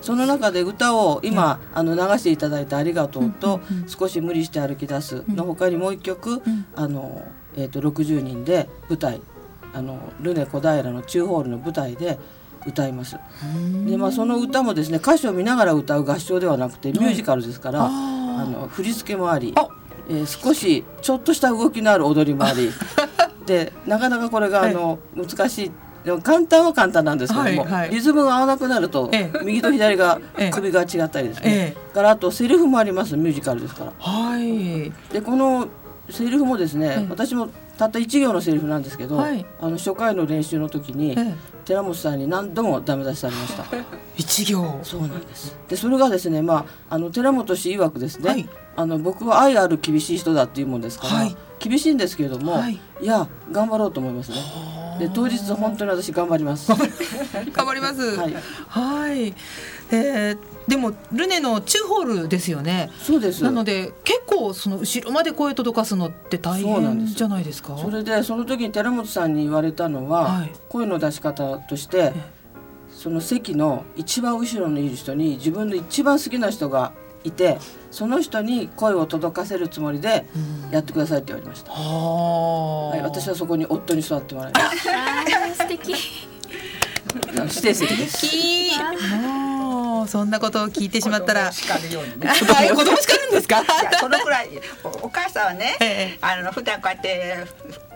[0.00, 6.42] その中で歌を今、あの流していただいた「ありがとう」と「少し無理して歩き出す」の他にもう一曲、
[6.76, 7.22] あの
[7.56, 9.22] えー、と60人で舞台
[9.72, 12.18] あのルネ小平の中ホールの舞台で
[12.66, 13.16] 歌います。
[13.86, 17.88] でまあその歌もですね歌詞を見ながら歌う合唱ではなくてミュージカルですから、あ
[18.44, 19.54] の振り付けもあり、
[20.08, 22.70] えー少しちょっとした動きのある踊りもあり
[23.46, 25.70] でなかなかこれがあの、難しい
[26.04, 27.90] でも簡単は簡単なんですけども、はいはい。
[27.90, 30.50] リズムが合わなくなると、え右と左がええ。
[30.50, 33.92] 首が違ったりですね、えからあとセリフもありますミュージカルですから。
[33.98, 34.92] はい。
[35.12, 35.66] でこの
[36.10, 37.06] セリフもですね、ええ。
[37.08, 39.46] 私もたった1行のセリフなんですけど、はい。
[39.60, 43.64] あの初回の練習の時に、ええ寺本さんに何度もダメ出しされました。
[44.16, 45.56] 一行そうなんです。
[45.68, 54.36] でそれがですね、まああの寺本氏曰くですね、はいあの僕は愛ある厳しい人だっていうもんですから、はい厳しいんですけれども、はいい、や頑張ろうと思いますね。
[54.98, 56.70] で当日本当に私頑張ります。
[57.52, 58.34] 頑張りますはい、
[58.68, 59.34] はい、
[59.94, 62.90] えーでもルネの中ホールですよね。
[63.02, 63.44] そうです。
[63.44, 67.76] なので結構その後ろまで声届かすのって大変じゃないですか？
[67.76, 70.52] それでその時に寺本さんに言われたのは、はい。
[70.70, 72.14] 声の出し方として
[72.90, 77.58] その席の一番後ろにいる人に自分の一番好きな人がいて
[77.90, 80.24] その人に声を届かせるつもりで
[80.70, 85.94] やってくださいって言われました、ははい、私はそこに夫に座ってもらいましあー素敵。
[87.36, 88.26] た指定席です。
[88.26, 88.70] き
[89.94, 91.52] もうそんなことを聞いてしまったら。
[91.52, 92.26] 叱るようにね。
[92.26, 93.60] はい子供叱るんですか？
[93.60, 94.50] いやそのくらい
[94.82, 97.46] おお母さんはね、ええあの普段こうやって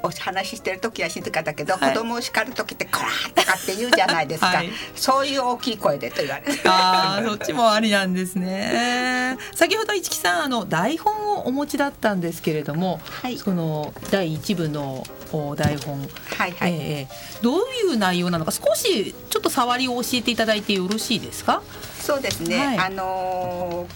[0.02, 1.92] お話ししてる時は静かだけど、はい。
[1.92, 4.70] 子供を叱る時ってこらーとかって言うじゃないですか、はい。
[4.94, 9.36] そういう大きい声でと言われてあーそっちもありなんですね。
[9.56, 13.38] 先ほど市木さんあの台本をお持ちだったんですけれども、はい。
[13.38, 21.62] その第一部のお台本、はいはい、ええどういう内容なのか少しちょっと触りを教えていただいてよろしいですか？
[22.00, 22.78] そうですね、はい。
[22.78, 23.86] あの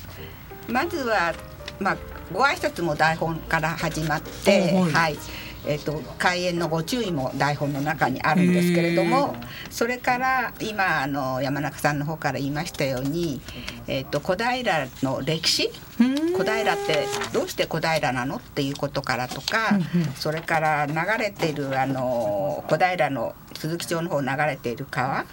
[0.68, 1.34] ーまずは
[1.80, 1.96] まあ
[2.32, 4.92] ご挨拶も台本から始まって、おはい。
[4.92, 5.16] はい。
[5.66, 9.36] えっと開演のご注意も台本の中にあるんですけれども
[9.70, 13.40] それから今あの山中さんの方から言いましたように、
[13.86, 15.70] えっと小平の歴史？
[16.36, 18.36] 小平ってどうして小平なの？
[18.36, 19.78] っていうことからとか、
[20.16, 25.26] それから流れているあの小平の鈴木町の方流れている川、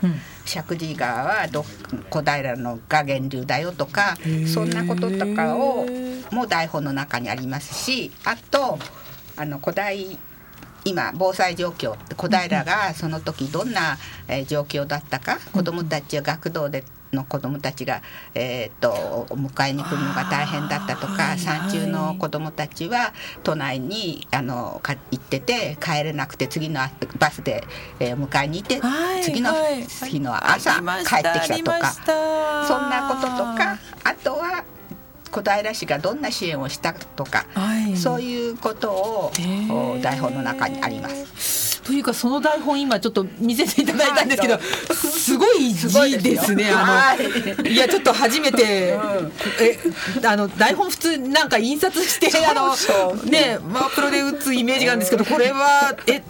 [0.46, 1.65] 石神井川はど
[2.10, 4.18] 小平のが源流だよとか
[4.54, 5.86] そんなこととかを
[6.32, 8.78] もう台本の中にありますしあと
[9.39, 10.17] あの古代
[10.84, 13.97] 今防災状況小平がその時どんな、
[14.28, 18.02] えー状況だったか子どもたちは学童での子どもたちが、
[18.36, 26.82] えー、と迎えに来るのが大変だったとか山中の子どもたちは都内にあのか行ってて帰れなくて次の
[27.17, 27.63] バスで、
[27.99, 29.84] えー迎えに行って、はい次のはい。
[29.86, 31.93] 日の朝帰ってきたとか
[32.67, 34.63] そんなこととかあとは
[35.30, 37.98] 小平市がどんな支援をしたとか、はい。
[37.98, 39.32] そういうことを
[40.02, 41.82] 台本の中にあります。
[41.84, 44.63] というかその台本今ちょっと見せていただいたんですけど、はい
[45.20, 46.72] すごい字ですよですね。
[46.72, 47.18] あはい。
[47.63, 48.63] のいやちょっと初めて、
[49.60, 49.80] え
[50.26, 53.26] あの台本普通なんか印刷してあのそう。
[53.30, 56.24] ねワープロで打つイメージがあるんですけどこれはえっ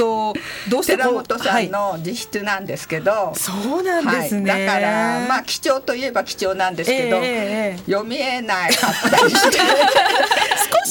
[0.00, 0.32] と
[0.70, 4.50] どうして寺本さんの自筆なんですけど、そうなんですね。
[4.50, 7.78] はい、だからまあ貴重といえば貴重なんですけど、ええええ。
[7.92, 9.58] 読めないかったりして。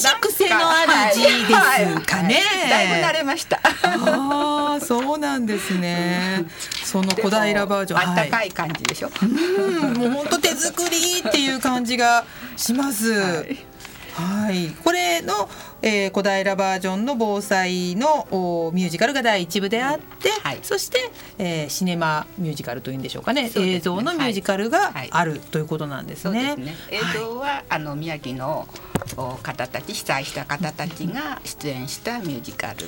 [0.00, 2.40] し癖のある字ですかね。
[2.70, 3.60] だいぶ慣れました。
[3.64, 6.44] ああそうなんですね。
[6.84, 8.00] その小平バージョン。
[8.00, 9.10] あったかい感じでしょ？
[9.22, 12.24] うんもう本当手作りっていう感じが
[12.56, 13.12] します。
[14.12, 15.48] はい、これの、
[15.82, 20.58] えー小平バージョンの防災のおミュージカルが第一部であって、はい。
[20.62, 20.98] そして、
[21.38, 23.50] えーシネマミュージカルというんでしょうかねね。
[23.56, 25.08] 映像のミュージカルがはい。
[25.10, 26.54] あるということなんですね。
[26.54, 26.74] すね。
[26.90, 28.68] 映像は、あの宮城の
[29.16, 32.86] お方たち被災した方たちが出演したミュージカル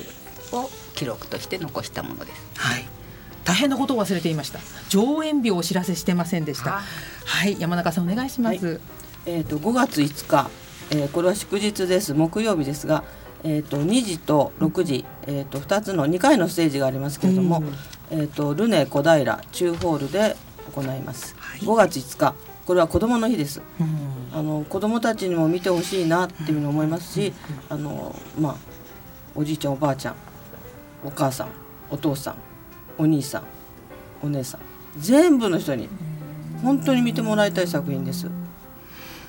[0.51, 2.41] を記録として残したものです。
[2.57, 2.85] はい。
[3.43, 4.59] 大変なことを忘れていました。
[4.89, 6.81] 上演日をお知らせしてませんでした。
[7.25, 7.57] はい。
[7.59, 8.79] 山中さんお願いします、はい、
[9.25, 10.49] えっ、ー、と5月5日、
[10.91, 13.03] えー、これは祝日です木曜日ですが
[13.45, 17.61] えーと、と2時と6時、えーと、2つの2回のステージがありますけれども、
[18.11, 20.37] うん、えーと、ルネ小平中ホールで
[20.73, 27.33] 行います、はい、5月5日これは子どもの日です、うん、あの子どもたちにも見てほしいなっていうふうに思いますし、
[27.69, 28.55] うん、あのまあ、
[29.35, 30.15] おじいちゃんおばあちゃん
[31.03, 31.47] お母さん
[31.89, 32.35] お父さん
[32.97, 33.43] お兄さん
[34.21, 34.61] お姉さん
[34.97, 35.89] 全部の人に
[36.63, 38.29] 本当に見てもらいたい作品です。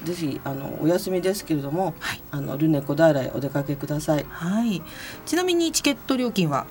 [0.05, 4.27] ぜひあのお休みですけれども、はい、あのルネ小平へお出かけください。
[4.29, 4.83] はい。
[5.27, 6.67] ちなみにチケット料金は、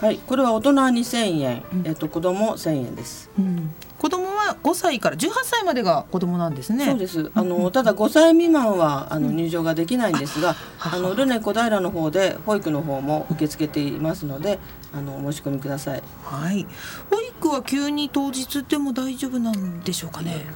[0.00, 3.30] はい、これは大人2000円、うん、えっと子供1000円です。
[3.38, 6.86] うん、子供は5歳から18歳までが子供なんですね。
[6.86, 7.30] そうです。
[7.34, 14.58] あの、ただ5歳未満はあの入場ができないんですが、あのルネ小平の方で保育の方も受け付けていますので、
[14.92, 16.02] あのお申し込みください。
[16.24, 16.66] はい。
[17.10, 20.46] 保育は急に当日でも大丈夫なんでしょうかね。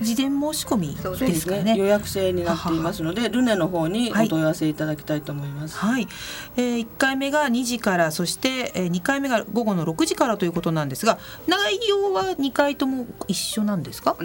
[0.00, 1.62] 事前申し込みですかね。
[1.62, 5.76] ね予約制になっていますので、ルネの方にお問い合わせいただきたいと思います。
[5.76, 6.08] はい。
[6.56, 14.16] えー、1回目が2時から、そして、えー、2回目が午後の6時からということなんですが、内容は2回とも一緒なんですか？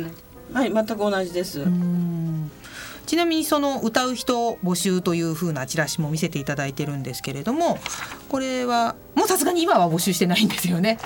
[0.54, 1.64] はい、全く同じです。
[3.06, 7.78] ちなみにその歌う人募集という風なチラシも見せていただいてるんですけれども
[8.30, 10.98] これはもうさすがに今は募集してないんですよね。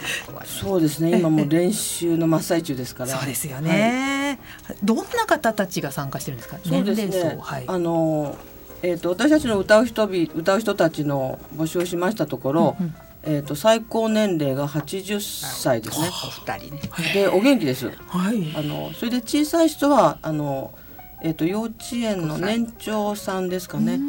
[0.45, 3.17] そうですね 今もう練習の真っ最中ですから。
[3.17, 6.58] そうですよね、はい、どんな方たちが参加してるんですか？
[6.63, 8.38] そうですね、はい、あの
[8.84, 16.08] えーと、と私たちの歌う人歌う人たちの募集をしましたところ、うんうんえーと、と最高年齢が80歳ですね。
[16.08, 16.81] お二人ね。
[17.13, 17.89] でお元気です。
[18.08, 18.53] はい。
[18.55, 20.75] あのそれで小さい人はあの
[21.21, 23.99] えっ、ー、と幼稚園の年長さんですかね。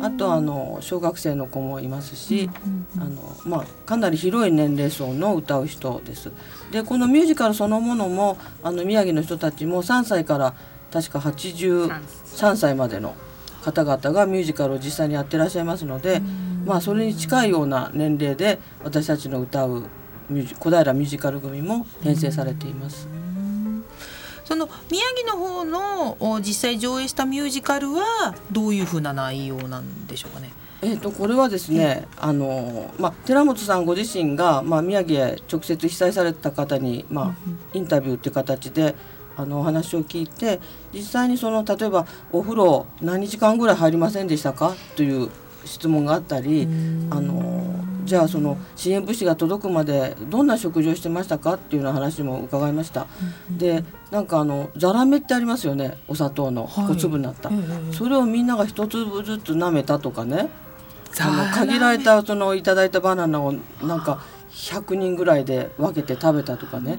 [0.00, 2.48] あとあの小学生の子もいますし、
[2.98, 6.30] あのまあかなり広い年齢層の歌う人です。
[6.70, 10.54] でこのミュージカルそのものもあの宮城の人たちも3歳から
[10.92, 13.14] 確か83歳までの
[13.62, 16.20] 方々がミュージカルを実際にやってらっしゃいますので、
[16.64, 19.84] まあそれに近いような年齢で私たちの歌う
[20.60, 23.17] 小平ミュージカル組も編成されています。
[24.48, 30.50] その宮城の方の実際上映したミュージカルはどういうふうな内容なんでしょうかね？
[30.80, 37.34] えーと、これはですね、あのまあ、寺本さんご自身が、まあ、宮城へ直接被災された方に、まあ、
[37.74, 38.94] インタビューという形で
[39.36, 40.60] あのお話を聞いて
[40.94, 44.74] 実際にその例えばお風呂何時間ぐらい入りませんでしたか？
[44.96, 45.28] という
[45.66, 46.66] 質問があったり
[47.10, 53.06] あのじゃあその支援物資が届くまでどんな食事をしてましたかっていうような話も伺いました。
[53.50, 60.48] でなんかあのザラメってありますよねお砂糖の小粒になった、はい、それをみんなが一粒ずつ舐めたとかね。
[61.20, 66.98] あの限られたそのいただいたバナナをなんか100人ぐらいで分けて食べたとかね。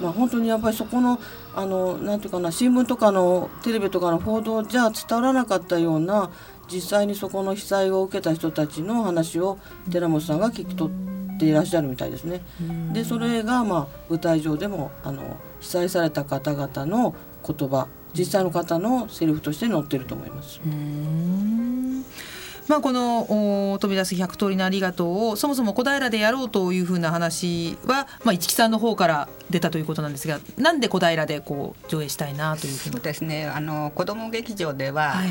[0.00, 1.20] まあ、本当にやっぱりそこの
[1.54, 6.30] あのなんていうかな新聞とかのテレビとかの報道じゃ伝わらなかったような
[6.72, 9.58] 実際にそこの被災を受けた人たちの話を
[9.90, 10.90] 寺本さんが聞き取
[11.34, 12.42] っていらっしゃるみたいですね。
[12.92, 17.14] でそれがまあ舞台上でもあの被災された方々の
[17.46, 20.60] 言葉実際の方のセリフとして載ってると思います。
[22.68, 32.92] まあ、この「飛び出す100通りのありがとう」をそもそも小平でやろうというふうな話は、まあ、市木さんの方から出たということなんですがなんで小平でこう上映したいなというふうに？
[32.94, 33.46] そうですね。
[33.46, 35.28] あの子ども劇場では、はい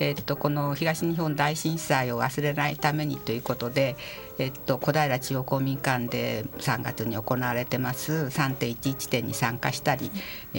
[0.00, 3.96] えっと、この東日本大震災を忘れないためにということで、
[4.38, 8.12] えっと、小平中央公民館で3月に行われてます。
[8.12, 10.10] 3.11展に参加したり、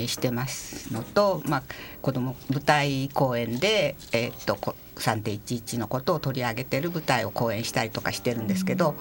[0.08, 1.63] してますのと、まあ、
[2.02, 8.95] 子ども舞台公演で、えっと、3.11のことを取り上げてる舞台を公演したりとかしてるんですけど、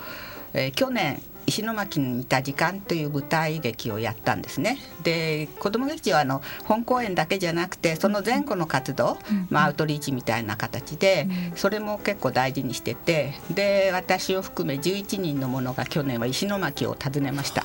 [0.52, 4.78] えー、去年石巻にいた時間という舞台劇をやったんですね。
[5.02, 9.18] で子ども劇場はあの本公演だけじゃなくてその前後の活動、
[9.50, 17.64] まあ、アウトリーチみたいな形でそれも結構大事にしててで私を含め11人の者が去年は石巻を訪ねました。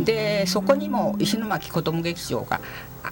[0.00, 2.60] でそこにも石巻子ども劇場が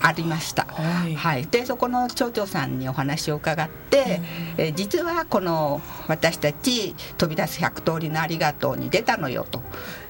[0.01, 4.21] ありました、はい、はい、でそこの町長さんにお話を伺って、
[4.57, 9.63] え実はこの私たち「飛び出す100通りのありがとう」に出たのよと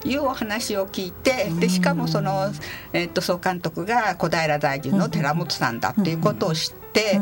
[0.04, 2.52] いうお話を聞いてでしかもその、
[2.92, 7.20] えー、っと総監督が小平在住の寺本さんだっていうことを知って、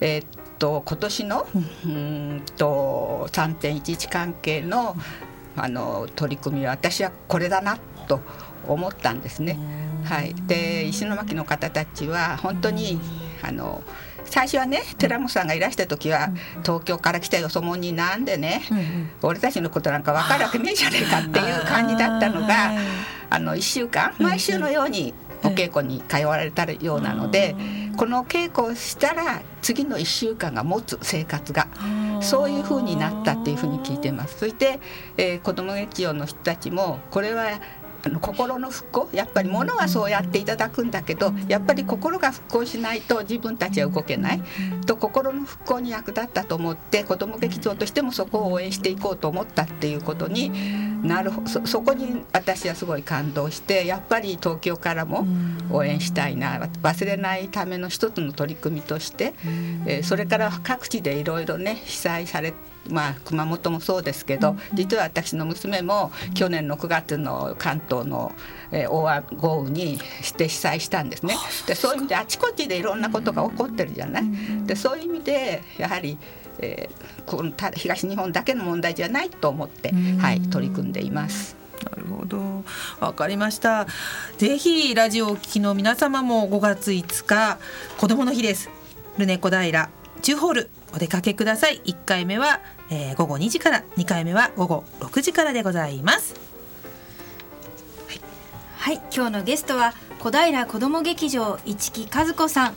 [0.00, 0.26] えー、っ
[0.58, 1.46] と今年の
[1.84, 2.42] うん。
[2.56, 4.96] と3.11関係の
[5.54, 7.76] あの取り組みは私はこれだな
[8.08, 8.20] と
[8.66, 9.58] 思ったんですね。
[10.04, 13.00] はい、で石巻の方たちは本当に
[13.42, 13.82] あの
[14.24, 16.30] 最初はね寺本さんがいらした時は、
[16.62, 18.62] 東京から来たよそ者になんでね、
[19.20, 22.72] 俺たちのことなんか分かるわけねえじゃねえかっていう感じだったのが
[23.30, 25.12] あの1週間毎週のように
[25.44, 27.54] お稽古に通われたようなので、
[27.96, 31.68] この稽古をしたら次の1週間が持つ生活が
[32.20, 34.38] そういうふうになったっていうふうに聞いてます。
[34.38, 34.80] そして、
[35.16, 37.60] えー、子ども劇場の人たちもこれは
[38.04, 44.42] あの心の復興やっぱり物はそうやっていただくんだけどやっぱり心が復興しないと自分たちは動けない。
[44.86, 50.50] と心の復興に役立ったと思って子ども劇場としてもそこを応援していこうと思ったっていうことに
[51.02, 55.26] なるそそこに私はすごい感動してやっぱり東京からも
[55.70, 59.34] 応援したいな忘れないための一つの取り組みとして、
[59.86, 62.54] えー、それから各地でいろいろね被災され
[62.88, 68.32] まあ、熊本もそうですけど、実は私の娘も去年の9月の関東の、
[68.70, 71.36] えー、大豪雨にして被災したんですね。
[71.66, 74.24] でそういう意味であちこちでいろんなことが起こってるじゃない？
[74.66, 76.18] でそういう意味でやはり
[76.58, 81.56] えー、この東日本だけの問題じゃないと思って、はい、取り組んでいます。
[81.82, 82.62] なるほど。
[83.00, 83.86] わかりました。
[84.38, 87.58] ぜひラジオをお聞きの皆様も5月5日
[87.98, 88.70] 子どもの日です。
[89.18, 89.88] ルネ小平
[90.20, 91.80] チュホールお出かけください。
[91.84, 96.34] 1回目は、えー、午後2時から2回目は午後6時からでございます。
[98.08, 98.20] はい、
[98.76, 102.74] はい、今日のゲストは小平子ども劇場市木和子さん。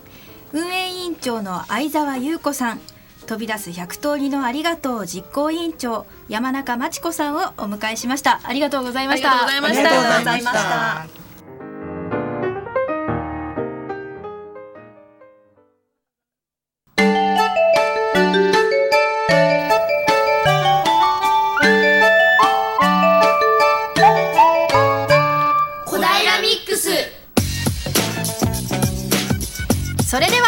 [0.53, 2.82] 運営委員長の相沢優子さん。
[3.26, 8.39] 飛び出す100通りのありがとう実行委員長山中真知子さんをお迎えしました。
[8.43, 9.47] ありがとうございました。
[9.47, 11.25] ありがとうございました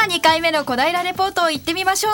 [0.08, 2.14] 2回目の小平レポートを行ってみましょう。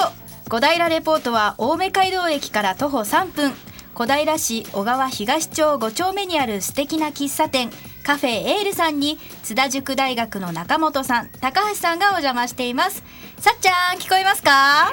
[0.50, 3.54] 小平レポートは青梅街道駅から徒歩3分。
[3.94, 7.70] 小平市小川東町5丁目にある素敵な喫茶店
[8.04, 13.04] カフェエールさんに津田塾大学の中本さん高橋さんがお邪魔しています。
[13.38, 14.52] さっちゃん聞こえますか？
[14.52, 14.92] は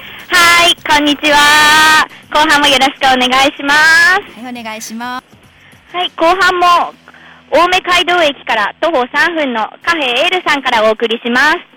[0.69, 2.07] いこんにちは。
[2.31, 4.41] 後半もよろしくお願いします。
[4.41, 5.23] はいお願いしま
[5.91, 5.97] す。
[5.97, 6.93] はい後半も
[7.53, 11.70] 青梅街道駅から徒歩3分のカフェエールさんからお送りします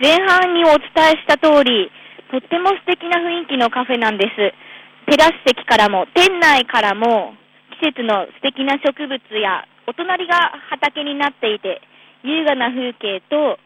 [0.00, 1.90] 前半にお伝えした通り、
[2.30, 5.10] とっても素敵な雰囲気のカフェなんです。
[5.10, 7.34] テラス席からも、店内からも、
[7.82, 11.82] 季節の素敵な植物や、お隣が畑になっていて、
[12.22, 13.58] 優雅な風景と、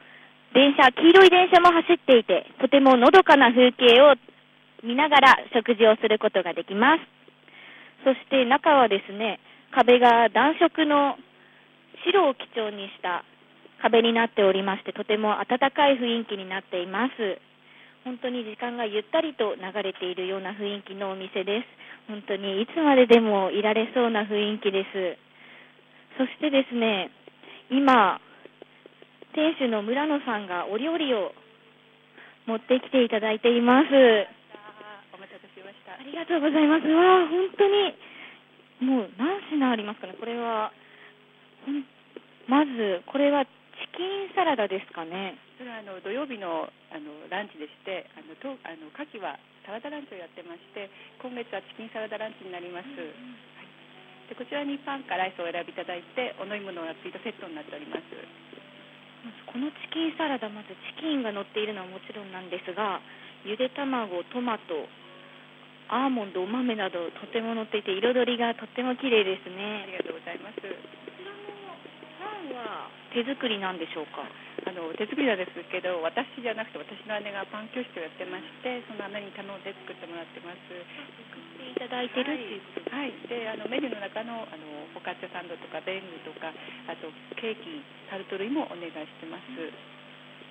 [0.55, 4.14] 電車、黄色い電車も走っていて、とてものどかな風景を
[4.83, 7.03] 見ながら食事をすることができます。
[8.05, 9.39] そして中はですね、
[9.70, 11.16] 壁が暖色の
[12.05, 13.24] 白を基調にした
[13.83, 17.12] 壁になっておりましてとても温かい雰囲気になっています。
[18.05, 21.66] 本当に時間がゆったりと流れているような雰囲気のお店です。
[22.07, 25.18] 本当にいつまででもいられそうな雰囲気です。
[26.18, 27.11] そしてですね
[27.70, 28.20] 今
[29.35, 31.33] 店主の村野さんがお料理を
[32.47, 33.87] 持ってきていただいています。
[35.14, 35.95] お待たせしました。
[35.95, 36.87] ありがとうございます。
[36.87, 40.14] わ本当にもう何品ありますかね。
[40.18, 40.72] これは
[42.49, 43.47] まずこれは
[43.83, 45.35] チキンサラダですかね。
[45.59, 50.87] それはあの土曜日のあのランチでして、あのとあの牡蠣はサラダランチをやってまして、
[51.18, 52.87] 今月はチキンサラダランチになります。
[52.95, 58.07] うんうんはい、でこちらにパンかライスをお選びいただいて、お飲み物がついたセットになっております。
[59.47, 63.03] このチキンサラダまずチキンが乗っているのはもちろんなんですが、
[63.45, 64.87] ゆで卵、トマト、
[65.89, 69.83] アーモンド、お豆などとても乗っていて彩りがとっても綺麗ですね。
[69.83, 71.02] ありがとうございます。
[72.55, 74.25] は手作りなんでしょうか？
[74.63, 80.71] あの手作りなんですけど私じゃなくて私の姉がパン教室をやってましてその姉に頼んで作ってもらってます。
[80.71, 86.53] 作っていただいてるっていうことはい、はい、であのメニューの中のあのフォカッチャサンドとかベングとか
[86.87, 87.09] あと
[87.41, 89.43] ケーキタルト類もお願いしてます、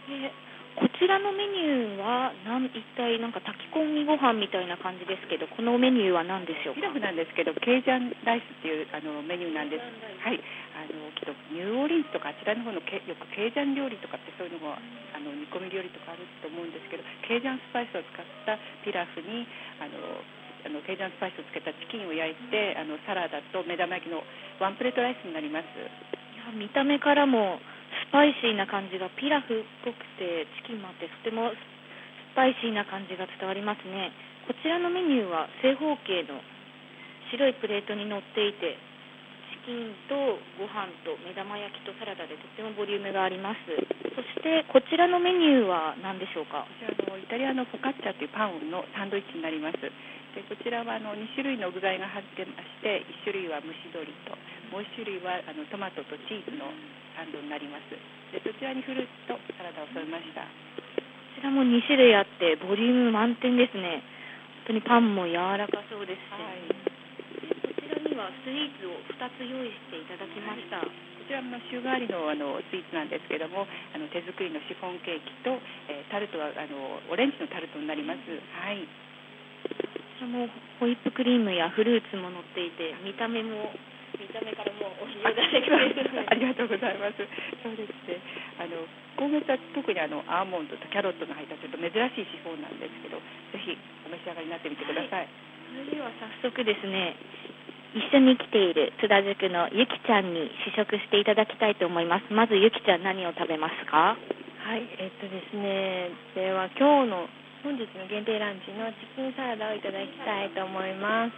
[0.10, 0.32] え
[0.78, 6.82] こちらのメニューはなん一体なんか炊き込みご飯みたいな感じですけどこのメニューは何でしょうか？
[6.82, 9.84] ピラフなんですけどケージャンライスっていうあのメニューなんです。
[9.84, 10.39] はい。
[10.72, 14.80] あのきっとニューオーリンズとかあちらの方のけよくケージャン料理とかってそういうのが
[15.13, 18.55] あの煮込み料理とかあると思うんですけどケージャンスパイスを使った
[18.88, 19.43] ピラフに
[19.84, 19.99] あの
[20.63, 24.24] あのケージャンスパイスをつけたチキンを焼いてあのサラダと目玉焼きの
[24.63, 25.65] ワンプレートライスになります。
[26.57, 27.59] 見た目からも
[28.07, 34.11] スパイシーな感じがピラフっぽくてチキンもあってとてもスパイシーな感じが伝わりますね。
[34.47, 36.41] こちらのメニューは正方形の
[37.31, 38.75] 白いプレートに乗っていて
[39.63, 40.15] チキンと
[40.59, 43.59] ご飯と目玉焼きとサラダでとってもボリュームがあります。
[44.11, 46.67] そしてこちらのメニューは何でしょうか？
[46.67, 49.77] こちらのイタリアのフォカッチャというパンのサンドイッチになります。
[50.32, 54.32] でこちらはあの2種類の具材が入ってまして1種類は蒸し鶏と
[54.71, 56.71] もう1種類はあのトマトとチーズの
[57.19, 57.91] サンドになります。
[58.32, 60.47] でそちらにフルーツとサラダを添えました。
[60.47, 60.47] こ
[61.36, 63.99] ちらも2種類あってボリューム満点ですね。
[64.63, 70.88] 本当にパンも柔らかそうですし、こちらにはスイーツを2つ用意していただきました、こ
[71.27, 75.57] ちらも週替わりのあのスイーツなんですけどもあの手作りのシフォンケーキと、
[75.89, 78.21] えータルトはあのオレンジのタルトになります。
[78.61, 78.86] はい
[80.22, 80.45] こちらも
[80.78, 83.74] ホイップクリームやフルーツも乗っていて見た目も
[84.22, 85.97] 見た目からもうお冷えがしてくれる
[86.30, 87.26] ありがとうございます。
[87.65, 88.22] そうですね。
[88.61, 88.86] あの
[89.17, 93.74] 今月は特にあのアーモンドとキャロットの入ったちょっと珍しいシフォンなんですけど、ぜひ
[94.05, 95.28] お召し上がりになってみてください。
[95.74, 97.15] それでは早速ですね
[97.97, 104.15] 一緒に来ている津田塾のゆきちゃんに試食していただきたいと思いますまずゆきちゃん何を食べますか？
[104.61, 107.30] はい、えっとですね、では今日の
[107.62, 111.34] 本日の限定ランチのチキンサラダをいただきたいと思います。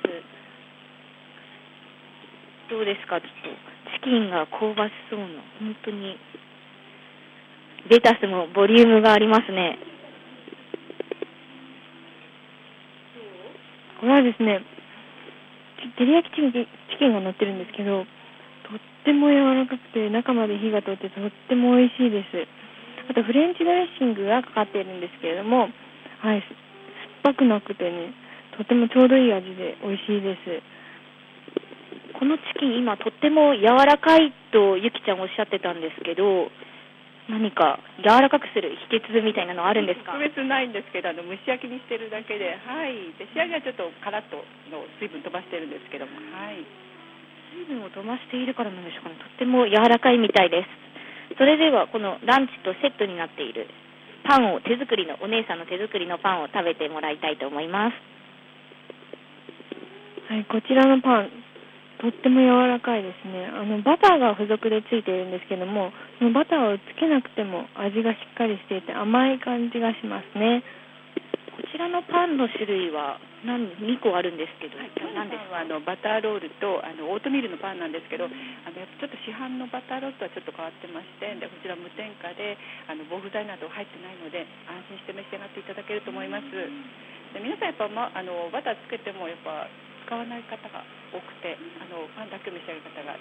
[2.71, 3.19] どうですか？
[3.19, 3.51] ちょっと
[3.99, 5.27] チキンが香ばしそうな
[5.59, 6.15] 本当に
[7.91, 9.75] レタスもボリュームがありますね
[13.99, 14.63] これはですね、
[15.99, 16.67] 照り焼きチキンチ
[16.99, 18.07] キンが乗ってるんですけど、
[18.63, 22.47] とっても柔らかくて中まで火が通ってとっても美味しいです。
[23.11, 25.67] あとフレンチドレッシングがかかっているんですけれども、
[26.23, 26.39] はい、
[27.23, 28.15] 酸っぱくなくてね、
[28.55, 30.63] とてもちょうどいい味で美味しいです。
[32.15, 36.47] このチキン今とっても柔らかいとゆきちゃんおっしゃってたんですけど
[37.27, 40.13] 何か柔らかくする秘訣みたいなのあるんですか？
[40.15, 43.11] 特別ないんですけど、あの蒸し焼きにしてるだけで、はい。
[43.19, 44.39] で仕上げはちょっとカラッと
[44.71, 46.63] の水分飛ばしてるんですけども、はい。
[47.51, 53.67] 水分を飛ばしているからなんでしょうかねとっても柔らかいみたいですそれではこのランチとセットになっている
[54.23, 58.13] パンを手作りのお姉さんの手作りのパンを食べてもらいたいと思います
[60.33, 61.29] はい、こちらのパン、
[61.99, 63.45] とっても柔らかいですね。
[63.53, 70.63] あのバターが付属でついているんですけども、そのバターをつけなくても味がしっかりしていて甘い感じがしますね。
[71.53, 74.79] こちらのパンの種類は何2個あるんですけど、
[75.13, 75.43] 何です？
[75.51, 82.55] かあのバターロールとあのオートミールのパンなんですけどあのやっぱちょっと市販のバターロールとはちょっと変わってましてでこちら無添加で
[82.87, 86.47] あの防腐剤など入ってないので安心して召し上がっていただけると思います。
[87.35, 89.67] で皆さんやっぱ、ま、あのバターつけてもやっぱ
[90.05, 93.17] 使わない方が多くてあのパンだけ召し上がる方が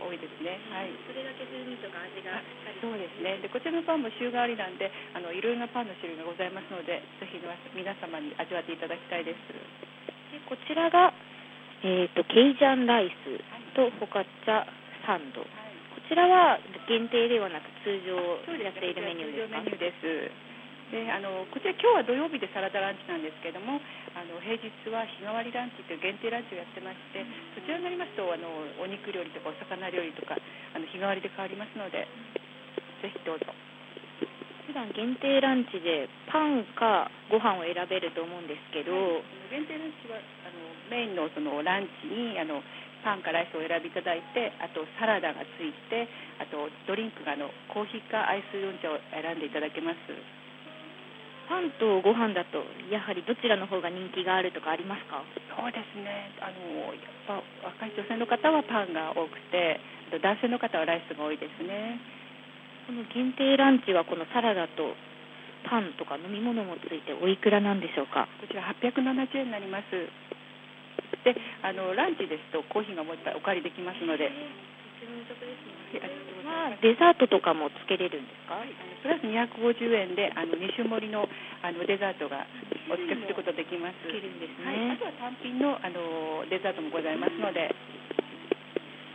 [0.00, 0.58] 多いですね。
[0.70, 0.90] はい。
[1.06, 2.38] それだけ風味とか味が
[2.80, 3.38] そうですね。
[3.42, 7.40] でこちらのパンも週替わりなんであのいろいろなパンの種類がございますのでぜひ
[7.74, 9.38] 皆様に味わっていただきたいです。
[10.34, 11.12] でこちらが、
[11.86, 13.38] えー、とケイジャンライス
[13.76, 14.66] とフォカッチャ
[15.06, 15.48] サンド、こ
[16.08, 18.16] ちらは限定ではなく通常
[18.62, 19.58] やっているメニューですか？
[19.60, 20.43] メニューです
[20.92, 23.80] であのこちら今日は土曜日でサラダランチなんですけれども
[24.12, 27.24] あの平日は日替わりランチという限定ランチをやってまして
[27.56, 28.48] そちらになりますとあの
[28.80, 32.04] お肉料理とかお魚料理とかあの日替わりで変わりますので
[33.00, 33.52] ぜひどうぞ。
[34.64, 39.20] 普段限定ランチでパンかご飯を選べると思うんですけど、
[39.52, 40.56] 限定ランチはあの
[40.88, 42.64] メインのそのランチにあの
[43.04, 46.08] パンかライスをお選びいただいてあとサラダがついて
[46.40, 50.00] あとドリンクがあのコーヒーかアイスヨン茶を選んでいただけます
[51.48, 55.22] パンとご飯だとやはりどちらの方が人気があるとかありますか？
[55.56, 56.32] そうですね。
[56.40, 59.80] あのやっぱ若い女性の方はパンが多くて
[60.22, 62.00] 男性の方はライスが多いですね。
[62.86, 64.96] この限定ランチはこのサラダと
[65.64, 68.28] パンとか飲み物もついておいくらなんでしょうか？
[68.40, 70.08] こちら870円になります。
[71.24, 74.28] であのランチですとコーヒーがもう一杯お借りできますので。
[74.28, 74.32] ま
[76.46, 78.56] あデザートとかもつけれるんですか？
[79.02, 81.28] プラス250円であの2種盛りの
[81.62, 82.46] あのデザートが
[82.90, 83.96] お付けすることできます。
[84.04, 87.70] つけるんですはい、ねあとは単品のあのデザートもございますので。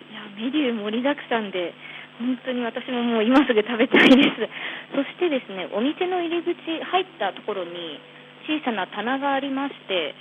[0.09, 1.73] いやメニュー盛りだくさんで
[2.17, 4.49] 本当に私ももう今すぐ食べたいです。
[4.95, 7.99] そしてですねお店の入り口入ったところに
[8.47, 10.15] 小さな棚がありまして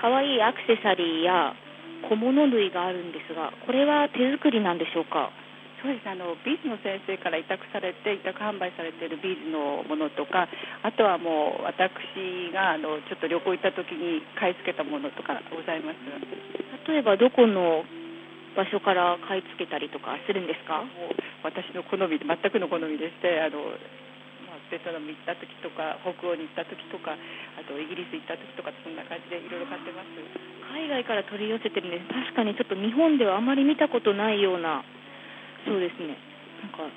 [0.00, 1.54] 可愛いアクセサリーや
[2.02, 5.30] 小物類があるんですがこれは手作りなんでしょうか？
[5.78, 10.48] そうですあのビーズの先生から委託されて委託販売されているビーズのものとか
[10.82, 16.02] あとはもう私があのちょっと旅行行った時に買い付けたものとかございます。
[16.90, 17.84] 例えばどこの
[18.56, 20.82] 場所から買い付けたりとかするんですか？
[21.46, 23.62] 私の好みで全くの好みでしてあの、
[24.50, 30.10] まあ、ベトナム行った時とか北欧に行った時とかあとイギリス行った時とかそんな感じでいろいろ買ってます。
[30.74, 32.08] 海外から取り寄せてるんです。
[32.10, 34.82] 確かにちょっと日本ではあまり見たことないような
[35.68, 36.16] そうですね。
[36.64, 36.88] なんか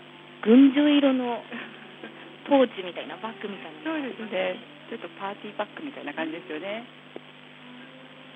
[0.48, 1.44] 群青色の
[2.48, 3.84] ポーチみたいなバッグみたいな。
[3.84, 4.56] そうですね。
[4.90, 6.88] ちょっとパーティーバッグみたいな感じですよね。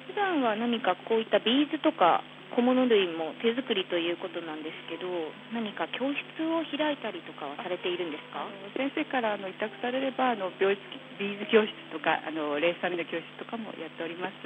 [0.08, 2.22] 普段は何かこういったビーズとか
[2.54, 5.10] 小物類も手作りということなんですけど
[5.52, 6.16] 何か教室
[6.46, 8.46] を開いたりとかはされているんですか？
[8.78, 10.80] 先生からあの委託されればあの病室
[11.18, 14.38] ビーズ教室とかあのレース編みの教室とかもやっております。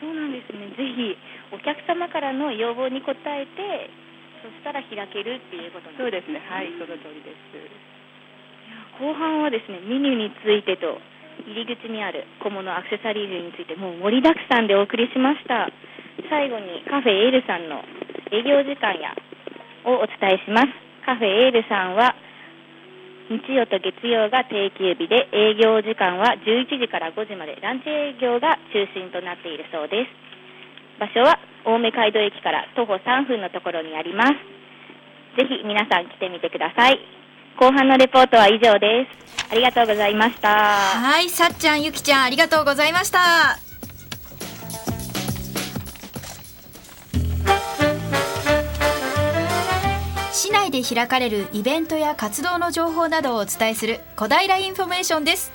[0.00, 0.72] そうなんですね。
[0.74, 1.14] ぜひ
[1.54, 3.90] お客様からの要望に応えて
[4.42, 6.42] そしたら開けるっていうことなんそうですね。
[6.50, 7.56] はいその通りです。
[8.98, 10.98] 後半はですねメニューについてと
[11.46, 15.70] 入り口にある小物アクセサリー類についてもう盛りだくさんでお送りしました。
[16.28, 17.82] 最後にカフェエールさんの
[18.34, 19.14] 営業時間や
[19.84, 20.68] をお伝えします。
[21.06, 22.14] カフェエールさんは
[23.30, 27.56] 日曜と月曜が定休日で営業時間は11時から5時まで。
[27.62, 30.31] ランチ営業が中心となっているそうです
[31.02, 34.30] 場所は青梅街道駅から徒歩3分のところにあります。
[35.36, 37.00] ぜひ皆さん来てみてください。
[37.58, 39.50] 後半のレポートは以上です。
[39.50, 40.48] ありがとうございました。
[40.48, 43.58] はいさっちゃんゆきちゃんありがとうございました。
[50.32, 55.50] 市内で開かれるイベントや活動の情報などをお伝えする小平インフォメーションです。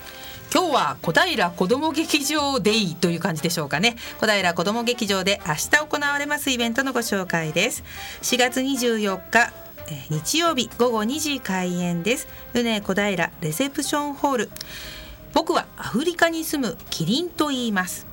[0.53, 3.97] 今日は小平子ども劇場デイという感じでしょうかね。
[4.19, 7.83] 小平子ども劇場で明日行われますイベントのご紹介です。
[8.21, 9.51] 4月24日
[9.89, 12.27] えー日曜日午後2時開演です。
[12.53, 14.49] ルネ小平レセプションホール。
[15.33, 18.06] 僕はアフリカに住むキリンと言います。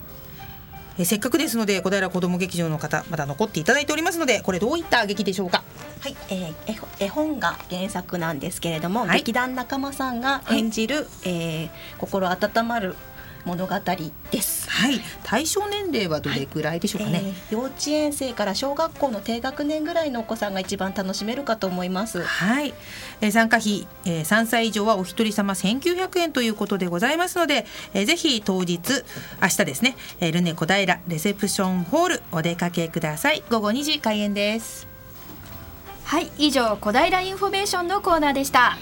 [0.99, 5.64] えーせっかくですので小平子ども劇場の方まだ残っていただいておりますのでこれどういった劇でしょうか？
[6.01, 9.18] はい、えー絵本が原作なんですけれども、はい。
[9.18, 12.97] 劇団仲間さんが演じる、えー心温まる
[13.45, 13.74] 物語
[14.30, 14.70] です。
[14.70, 15.01] はい。
[15.22, 22.22] 対象年齢はどれくらいでしょうかね、えー幼稚園生から小学校の低学年ぐらいのお子さんが一番楽しめるかと思います。
[22.22, 22.74] はい、
[23.20, 28.80] えー参加費、えー3歳以上はお一人様1900円ということでございますので、えーぜひ当日
[29.42, 33.42] 明日ですね、えールネ小平レセプションホールお出かけください。
[33.51, 34.86] 午後2時開演です。
[36.05, 36.30] はい。
[36.38, 38.76] 以上小平インフォメーションのコーナーでした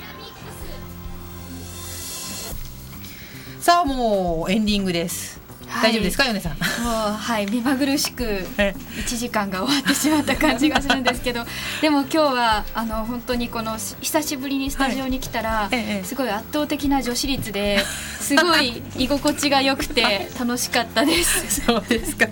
[3.63, 5.93] さあもうエンディングです、はい。
[5.93, 6.59] 大丈夫ですか米さん？
[6.59, 8.25] もうはい目まぐるしく
[8.59, 8.75] え。
[8.97, 11.45] 1時間が終わってしまった感じがするんですけど
[11.81, 16.05] でも今日はあの本当にこのし久しぶりにスタジオに来たら、ええ。
[16.05, 17.85] すごい圧倒的な女子率で
[18.21, 21.63] すごい 居心地が良くて楽しかったです。
[21.65, 22.27] そうですか。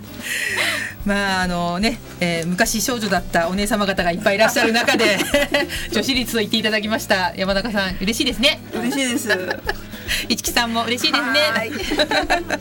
[1.04, 5.16] まああのね、えー昔少女だったお姉様方がいっぱいいらっしゃる中で
[5.92, 8.60] 女子率と言っていただきました山中さん嬉しいですね。
[8.74, 9.28] 嬉しいです。
[10.28, 11.40] 一木さんも嬉しいですね。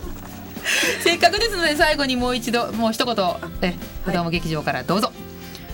[1.02, 3.16] せっかくですので最後にもう一度もう一言
[3.62, 3.74] え
[4.04, 5.12] 子供劇場からどうぞ。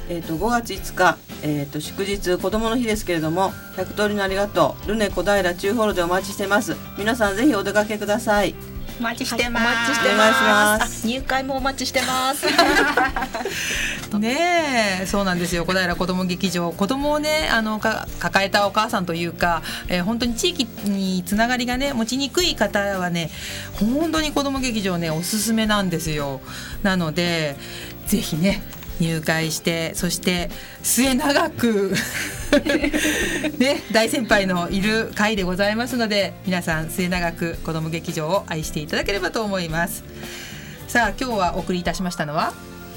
[0.09, 4.89] えっ、と5月5日、えっ、と祝日子供の日ですけれども、100通りのありがとう。
[4.91, 6.77] ルネ小平中ホールでお待ちしてます。
[6.97, 8.55] 皆さんぜひお出かけください。
[8.99, 10.79] お待ちしてます、お待ちしてま。
[10.79, 12.47] ますあ入会もお待ちしてます。
[14.19, 23.31] ねえそうなんですよ小平子ども劇場子供をねあのか抱えたお母さんというか、えー本当に地域につながりがね持ちにくい方はね
[23.75, 26.41] 本当に子ども劇場ねおすすめなんですよ
[26.83, 27.57] なので
[28.07, 28.63] ぜひね
[29.01, 30.51] 入会してそして
[30.83, 31.95] 末永く
[33.59, 40.05] ね大先輩のいる会でございますので皆さん末永く子ども劇場を愛していただければと思います。
[40.89, 42.53] さあ今日はお送りいたしましたのは？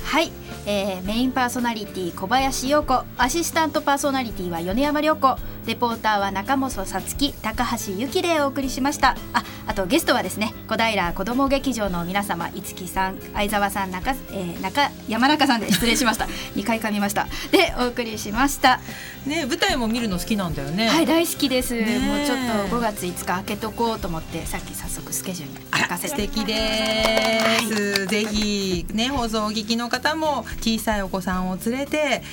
[0.05, 0.31] はい、
[0.65, 3.03] えーメインパーソナリティ小林陽子。
[3.17, 9.15] アシスタントパーソナリティは米山涼子レポーターは中本さつき高橋由紀でお送りしました。
[9.33, 16.25] ああとゲストはですね小平子ども劇場の皆様五木さん相沢さん中,、えー中山中さんで失礼しました。
[16.55, 17.27] 2回噛みました。
[17.51, 18.79] でお送りしました。
[19.25, 20.87] ね舞台も見るの好きなんだよね。
[20.87, 21.83] はい大好きです、もう
[22.25, 32.23] ちょっと5月5日開けとこうと思ってさっき早速スケジュールにあ書からせて素敵です、ぜひね放送をお聞きの方も小さいお子さんを連れて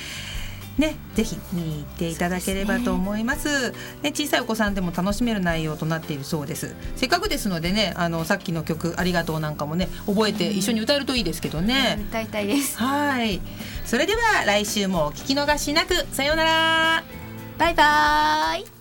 [0.77, 3.71] ね、ぜひ見に行っていただければと思います。
[4.03, 6.75] ね小さいお子さんでも楽しめる内容となっているそうです。
[6.95, 12.77] せっかくですのでねあのさっきの曲ありがとうなんかもね覚えて一緒に歌えるといいですけどね、歌いたいです。
[12.77, 13.41] はい。
[13.85, 16.05] それでは来週もお聞き逃しなく。
[16.11, 17.03] さようなら。
[17.57, 18.76] バイバーイ